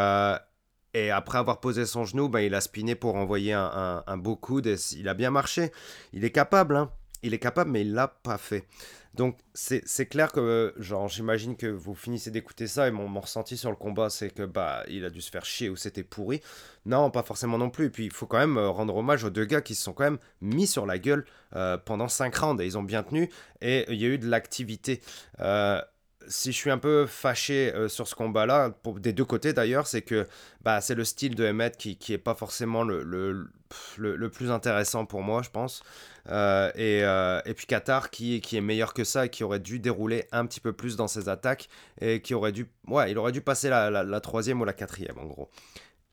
et 0.95 1.11
après 1.11 1.39
avoir 1.39 1.61
posé 1.61 1.87
son 1.87 2.05
genou, 2.05 2.29
ben, 2.29 2.41
il 2.41 2.55
a 2.55 2.61
spiné 2.61 2.95
pour 2.95 3.17
envoyer 3.17 3.53
un, 3.53 4.17
beau 4.17 4.37
coup. 4.37 4.61
il 4.61 5.09
a 5.09 5.15
bien 5.15 5.31
marché. 5.31 5.73
Il 6.13 6.25
est 6.25 6.31
capable, 6.31 6.77
hein. 6.77 6.91
Il 7.23 7.35
est 7.35 7.39
capable, 7.39 7.71
mais 7.71 7.81
il 7.81 7.95
l'a 7.95 8.09
pas 8.09 8.39
fait. 8.39 8.67
Donc 9.15 9.37
c'est 9.53 10.07
clair 10.07 10.31
que, 10.31 10.73
genre, 10.79 11.09
j'imagine 11.09 11.57
que 11.57 11.67
vous 11.67 11.97
finissez 11.97 12.31
d'écouter 12.31 12.69
ça 12.69 12.87
et 12.87 12.93
mon, 12.93 13.21
ressenti 13.21 13.57
sur 13.57 13.71
le 13.71 13.77
combat, 13.77 14.11
c'est 14.11 14.31
que 14.31 14.45
bah 14.45 14.85
il 14.89 15.05
a 15.05 15.11
dû 15.11 15.21
se 15.21 15.31
faire 15.31 15.45
chier 15.45 15.69
ou 15.69 15.75
c'était 15.75 16.05
pourri. 16.05 16.41
Non, 16.87 17.11
pas 17.11 17.25
forcément 17.25 17.59
non 17.59 17.69
plus. 17.69 17.87
Et 17.87 17.91
puis 17.91 18.05
il 18.05 18.13
faut 18.13 18.27
quand 18.27 18.39
même 18.39 18.57
euh, 18.57 18.71
rendre 18.71 18.95
hommage 18.95 19.25
aux 19.25 19.31
deux 19.31 19.45
gars 19.45 19.61
qui 19.61 19.75
se 19.75 19.83
sont 19.83 19.93
quand 19.93 20.05
même 20.05 20.19
mis 20.41 20.69
sur 20.69 20.87
la 20.87 21.01
gueule 21.01 21.25
euh, 21.57 21.77
pendant 21.79 22.07
5 22.07 22.33
rounds 22.37 22.63
et 22.63 22.67
ils 22.67 22.79
ont 22.79 22.85
bien 22.85 23.03
tenu 23.03 23.29
et 23.61 23.87
il 23.89 24.01
y 24.01 24.05
a 24.05 24.09
eu 24.09 24.19
de 24.19 24.29
l'activité. 24.29 25.01
Euh, 25.41 25.83
si 26.27 26.53
je 26.53 26.57
suis 26.57 26.71
un 26.71 26.79
peu 26.79 27.07
fâché 27.07 27.73
euh, 27.75 27.89
sur 27.89 28.09
ce 28.09 28.15
combat-là, 28.15 28.75
des 28.97 29.13
deux 29.13 29.25
côtés 29.25 29.53
d'ailleurs, 29.53 29.87
c'est 29.87 30.03
que 30.03 30.27
bah, 30.63 30.81
c'est 30.81 30.95
le 30.95 31.05
style 31.05 31.35
de 31.35 31.47
Emmett 31.47 31.77
qui, 31.77 31.97
qui 31.97 32.13
est 32.13 32.19
pas 32.19 32.35
forcément 32.35 32.83
le, 32.83 33.03
le, 33.03 33.49
le, 33.97 34.31
plus 34.31 34.51
intéressant 34.51 35.07
pour 35.07 35.23
moi, 35.23 35.43
je 35.43 35.51
pense. 35.51 35.83
Euh, 36.29 36.71
et, 36.75 37.05
euh, 37.05 37.41
et, 37.47 37.55
puis 37.55 37.67
Qatar 37.67 38.11
qui, 38.11 38.41
qui 38.41 38.57
est 38.57 38.61
meilleur 38.61 38.93
que 38.95 39.05
ça 39.05 39.27
et 39.27 39.29
qui 39.31 39.45
aurait 39.45 39.61
dû 39.61 39.79
dérouler 39.79 40.27
un 40.33 40.45
petit 40.47 40.61
peu 40.61 40.73
plus 40.73 40.97
dans 40.97 41.09
ses 41.09 41.29
attaques 41.29 41.69
et 42.01 42.21
qui 42.21 42.35
aurait 42.35 42.53
dû, 42.53 42.67
ouais, 42.87 43.11
il 43.11 43.19
aurait 43.19 43.33
dû 43.33 43.41
passer 43.41 43.69
la, 43.71 43.91
la, 43.91 44.21
troisième 44.21 44.61
ou 44.61 44.65
la 44.65 44.75
quatrième 44.75 45.19
en 45.19 45.25
gros. 45.25 45.49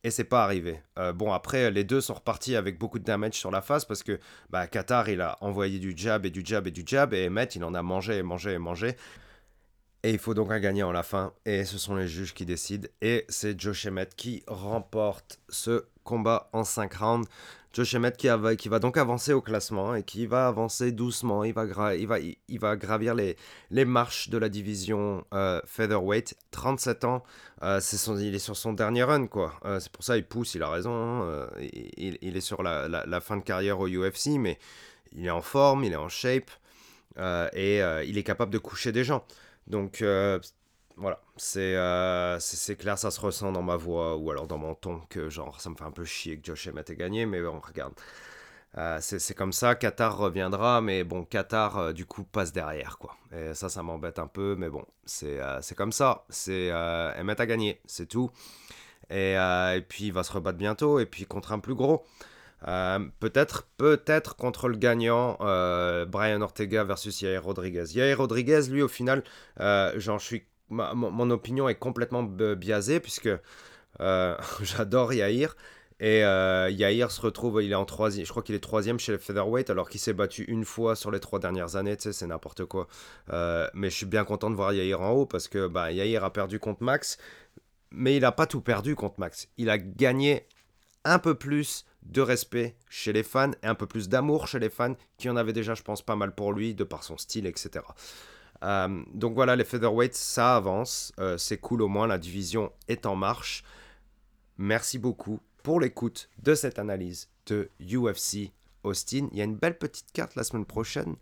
Et 0.04 0.12
c'est 0.12 0.24
pas 0.24 0.44
arrivé. 0.44 0.80
bon, 1.16 1.34
après, 1.34 1.72
les 1.72 1.84
deux 1.84 2.00
sont 2.00 2.14
repartis 2.14 2.56
avec 2.56 2.78
beaucoup 2.78 3.00
de 3.00 3.04
damage 3.04 3.34
sur 3.34 3.50
la 3.50 3.64
face 3.64 3.86
parce 3.86 4.04
que 4.04 4.20
bah, 4.52 4.68
Qatar, 4.68 5.10
il 5.10 5.20
a 5.20 5.36
envoyé 5.42 5.80
du 5.80 5.94
jab 5.98 6.28
et 6.28 6.30
du 6.30 6.44
jab 6.46 6.68
et 6.68 6.72
du 6.72 6.84
jab 6.86 7.12
et 7.16 7.26
Emmett, 7.26 7.56
il 7.56 7.64
en 7.64 7.74
a 7.74 7.82
mangé 7.82 8.18
et 8.18 8.24
mangé 8.24 8.54
et 8.54 8.60
mangé. 8.60 8.96
Et 10.06 10.12
il 10.12 10.20
faut 10.20 10.36
donc 10.36 10.52
un 10.52 10.60
gagnant 10.60 10.92
à 10.92 10.94
la 10.94 11.02
fin. 11.02 11.34
Et 11.48 11.66
ce 11.66 11.80
sont 11.80 11.96
les 11.96 12.08
juges 12.08 12.36
qui 12.36 12.46
décident. 12.46 12.88
Et 13.02 13.26
c'est 13.28 13.60
Josh 13.60 13.88
Emmett 13.88 14.16
qui 14.16 14.44
remporte 14.46 15.40
ce 15.50 15.86
combat 16.04 16.48
en 16.54 16.64
5 16.64 16.94
rounds. 16.94 17.28
Josh 17.74 17.96
Emmett 17.96 18.16
qui, 18.16 18.28
va 18.28 18.80
donc 18.80 18.98
avancer 18.98 19.34
au 19.34 19.42
classement 19.42 19.96
et 19.96 20.04
qui 20.04 20.28
va 20.28 20.48
avancer 20.48 20.92
doucement. 20.92 21.44
Il 21.44 21.56
va, 21.56 21.96
il 21.96 22.38
il 22.48 22.60
gravir 22.60 23.16
les, 23.16 23.36
marches 23.86 24.30
de 24.30 24.38
la 24.38 24.48
division 24.48 25.26
euh, 25.34 25.60
featherweight. 25.66 26.38
37 26.52 27.04
ans, 27.06 27.24
euh, 27.64 27.82
il 28.20 28.36
est 28.36 28.40
sur 28.40 28.56
son 28.56 28.74
dernier 28.74 29.02
run. 29.02 29.26
quoi. 29.26 29.54
Euh, 29.66 29.80
c'est 29.80 29.92
pour 29.92 30.04
ça 30.04 30.14
qu'il 30.14 30.26
pousse, 30.26 30.54
il 30.54 30.62
a 30.62 30.70
raison. 30.70 30.94
Hein. 30.94 31.48
Il, 31.98 32.20
il, 32.22 32.38
est 32.38 32.42
sur 32.42 32.62
la, 32.62 33.22
fin 33.22 33.38
de 33.38 33.44
carrière 33.44 33.80
au 33.80 33.88
UFC, 33.88 34.38
mais 34.38 34.60
il 35.14 35.26
est 35.26 35.32
en 35.32 35.42
forme, 35.42 35.84
il 35.84 35.94
est 35.94 35.96
en 35.96 36.10
shape 36.10 36.52
et 37.18 37.80
il 38.06 38.20
est 38.20 38.24
capable 38.24 38.52
de 38.52 38.60
coucher 38.60 38.92
des 38.92 39.04
gens. 39.04 39.26
Donc 39.68 40.02
euh, 40.02 40.40
voilà, 40.96 41.20
euh, 41.58 42.38
c'est 42.40 42.76
clair, 42.78 42.98
ça 42.98 43.12
se 43.12 43.20
ressent 43.20 43.52
dans 43.52 43.64
ma 43.64 43.76
voix 43.76 44.16
ou 44.16 44.32
alors 44.32 44.48
dans 44.48 44.58
mon 44.58 44.76
ton 44.76 45.00
que 45.10 45.30
genre 45.30 45.60
ça 45.60 45.70
me 45.70 45.76
fait 45.76 45.84
un 45.84 45.92
peu 45.92 46.06
chier 46.06 46.38
que 46.40 46.46
Josh 46.46 46.68
Emmett 46.68 46.90
ait 46.90 46.96
gagné, 46.96 47.26
mais 47.26 47.42
bon, 47.42 47.60
regarde. 47.60 47.94
Euh, 48.78 48.98
c'est 49.02 49.34
comme 49.36 49.54
ça, 49.54 49.76
Qatar 49.76 50.18
reviendra, 50.18 50.82
mais 50.82 51.06
bon, 51.06 51.24
Qatar 51.24 51.94
du 51.94 52.06
coup 52.06 52.24
passe 52.26 52.52
derrière 52.52 52.98
quoi. 52.98 53.16
Et 53.32 53.54
ça, 53.54 53.70
ça 53.70 53.82
m'embête 53.84 54.20
un 54.20 54.28
peu, 54.28 54.56
mais 54.58 54.70
bon, 54.70 54.86
c'est 55.06 55.40
comme 55.76 55.94
ça. 55.94 56.26
C'est 56.30 56.72
Emmett 56.74 57.40
a 57.40 57.46
gagné, 57.46 57.82
c'est 57.86 58.08
tout. 58.08 58.32
Et, 59.10 59.34
et, 59.34 59.82
puis 59.88 60.06
il 60.06 60.14
va 60.14 60.24
se 60.24 60.32
rebattre 60.34 60.58
bientôt, 60.58 61.00
et 61.00 61.06
puis 61.06 61.26
contre 61.26 61.54
un 61.54 61.60
plus 61.60 61.76
gros. 61.76 62.06
Euh, 62.68 63.00
peut-être, 63.20 63.68
peut-être 63.78 64.36
contre 64.36 64.68
le 64.68 64.78
gagnant, 64.78 65.38
euh, 65.42 66.06
Brian 66.06 66.42
Ortega 66.42 66.84
versus 66.84 67.22
Yair 67.22 67.44
Rodriguez. 67.44 67.86
Yair 67.94 68.18
Rodriguez, 68.18 68.62
lui, 68.70 68.82
au 68.82 68.88
final, 68.88 69.24
euh, 69.60 69.94
j'en 69.98 70.20
suis, 70.20 70.46
mon 70.70 71.30
opinion 71.30 71.70
est 71.70 71.76
complètement 71.76 72.24
biaisée 72.24 73.00
puisque 73.00 73.30
j'adore 74.00 75.14
Yair. 75.14 75.56
Et 76.02 76.20
Yair 76.20 77.12
se 77.12 77.22
retrouve, 77.22 77.64
il 77.64 77.72
est 77.72 77.76
en 77.76 77.86
troisième, 77.86 78.26
je 78.26 78.32
crois 78.32 78.44
qu'il 78.44 78.56
est 78.56 78.60
troisième 78.60 79.00
chez 79.00 79.14
les 79.14 79.18
featherweight 79.18 79.70
alors 79.70 79.88
qu'il 79.88 80.02
s'est 80.02 80.14
battu 80.14 80.44
une 80.44 80.66
fois 80.66 80.96
sur 80.96 81.10
les 81.10 81.22
trois 81.22 81.40
dernières 81.40 81.78
années, 81.78 81.96
c'est 81.98 82.28
n'importe 82.28 82.66
quoi. 82.66 82.88
mais 83.32 83.90
je 83.90 83.96
suis 83.96 84.06
bien 84.06 84.26
content 84.26 84.50
de 84.50 84.56
voir 84.56 84.74
Yair 84.74 85.02
en 85.02 85.12
haut 85.12 85.26
parce 85.26 85.48
que 85.48 85.68
bah, 85.68 85.92
Yair 85.92 86.24
a 86.24 86.34
perdu 86.34 86.60
contre 86.60 86.84
Max, 86.84 87.18
mais 87.92 88.18
il 88.18 88.22
n'a 88.22 88.32
pas 88.32 88.48
tout 88.48 88.62
perdu 88.62 88.96
contre 88.96 89.20
Max. 89.20 89.48
Il 89.58 89.70
a 89.70 89.78
gagné 89.78 90.48
un 91.06 91.20
peu 91.20 91.36
plus 91.36 91.86
de 92.06 92.22
respect 92.22 92.76
chez 92.90 93.14
les 93.14 93.24
fans 93.24 93.52
et 93.64 93.68
un 93.68 93.76
peu 93.76 93.88
plus 93.88 94.10
d'amour 94.10 94.48
chez 94.48 94.60
les 94.60 94.70
fans 94.70 94.96
qui 95.18 95.30
en 95.30 95.36
avaient 95.36 95.54
déjà, 95.54 95.74
je 95.74 95.84
pense, 95.84 96.02
pas 96.02 96.16
mal 96.16 96.34
pour 96.34 96.54
lui 96.54 96.76
de 96.76 96.84
par 96.84 97.04
son 97.04 97.18
style, 97.18 97.46
etc. 97.46 97.84
Euh, 98.64 99.04
donc 99.14 99.36
voilà, 99.36 99.56
les 99.56 99.64
featherweights, 99.64 100.16
ça 100.16 100.56
avance. 100.56 101.12
Euh, 101.20 101.38
c'est 101.38 101.58
cool 101.58 101.82
au 101.82 101.88
moins, 101.88 102.08
la 102.08 102.18
division 102.18 102.72
est 102.88 103.06
en 103.06 103.16
marche. 103.16 103.64
Merci 104.58 104.98
beaucoup 104.98 105.40
pour 105.64 105.80
l'écoute 105.80 106.30
de 106.42 106.56
cette 106.56 106.80
analyse 106.80 107.30
de 107.48 107.70
UFC 107.80 108.52
Austin. 108.84 109.28
Il 109.32 109.38
y 109.38 109.42
a 109.42 109.44
une 109.44 109.56
belle 109.56 109.78
petite 109.78 110.12
carte 110.12 110.36
la 110.36 110.44
semaine 110.44 110.66
prochaine 110.66 111.16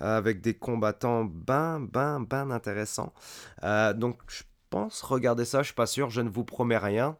euh, 0.00 0.16
avec 0.18 0.40
des 0.40 0.54
combattants 0.54 1.24
ben, 1.24 1.80
ben, 1.80 2.20
ben 2.20 2.50
intéressants. 2.50 3.12
donc 3.94 4.20
je 4.28 4.44
pense, 4.70 5.02
regardez 5.02 5.44
ça, 5.44 5.62
je 5.62 5.66
suis 5.66 5.74
pas 5.74 5.86
sûr, 5.86 6.10
je 6.10 6.20
ne 6.20 6.28
vous 6.28 6.44
promets 6.44 6.78
rien. 6.78 7.16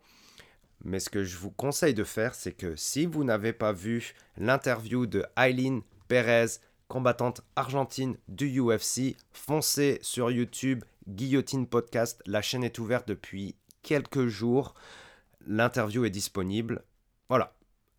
Mais 0.87 1.01
ce 1.01 1.11
que 1.11 1.25
je 1.25 1.37
vous 1.37 1.51
conseille 1.51 1.95
de 1.95 2.05
faire, 2.05 2.37
c'est 2.37 2.53
que 2.53 2.77
si 2.77 3.07
vous 3.07 3.25
n'avez 3.25 3.53
pas 3.53 3.73
vu 3.73 4.15
l'interview 4.39 5.07
de 5.07 5.25
Aileen 5.37 5.83
Perez, 6.07 6.61
combattante 6.87 7.41
argentine 7.57 8.17
du 8.29 8.61
UFC, 8.61 9.17
foncez 9.33 9.99
sur 10.03 10.31
YouTube, 10.31 10.85
Guillotine 11.09 11.67
Podcast. 11.67 12.23
La 12.25 12.41
chaîne 12.41 12.63
est 12.63 12.79
ouverte 12.79 13.09
depuis 13.09 13.57
quelques 13.83 14.29
jours. 14.29 14.75
L'interview 15.45 16.05
est 16.05 16.11
disponible. 16.11 16.85
Voilà, 17.29 17.53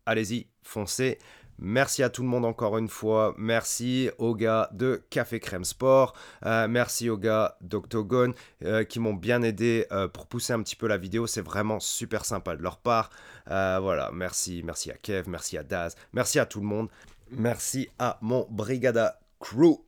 allez-y, 0.06 0.46
foncez. 0.62 1.18
Merci 1.58 2.02
à 2.02 2.08
tout 2.08 2.22
le 2.22 2.28
monde 2.28 2.44
encore 2.44 2.78
une 2.78 2.88
fois. 2.88 3.34
Merci 3.36 4.10
aux 4.18 4.34
gars 4.34 4.68
de 4.72 5.02
Café 5.10 5.40
Crème 5.40 5.64
Sport. 5.64 6.14
Euh, 6.46 6.68
merci 6.68 7.10
aux 7.10 7.16
gars 7.16 7.56
d'Octogone 7.60 8.34
euh, 8.64 8.84
qui 8.84 9.00
m'ont 9.00 9.14
bien 9.14 9.42
aidé 9.42 9.86
euh, 9.90 10.06
pour 10.06 10.26
pousser 10.26 10.52
un 10.52 10.62
petit 10.62 10.76
peu 10.76 10.86
la 10.86 10.96
vidéo. 10.96 11.26
C'est 11.26 11.40
vraiment 11.42 11.80
super 11.80 12.24
sympa 12.24 12.56
de 12.56 12.62
leur 12.62 12.78
part. 12.78 13.10
voilà, 13.46 14.10
merci, 14.12 14.62
merci 14.64 14.90
à 14.90 14.94
Kev, 14.94 15.28
merci 15.28 15.58
à 15.58 15.62
Daz, 15.64 15.96
merci 16.12 16.38
à 16.38 16.46
tout 16.46 16.60
le 16.60 16.66
monde. 16.66 16.88
Merci 17.30 17.88
à 17.98 18.18
mon 18.22 18.46
Brigada 18.50 19.20
Crew. 19.40 19.80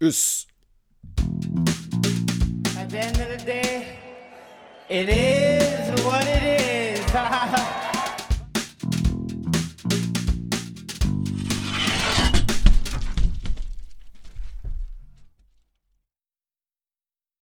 Us. 0.00 0.46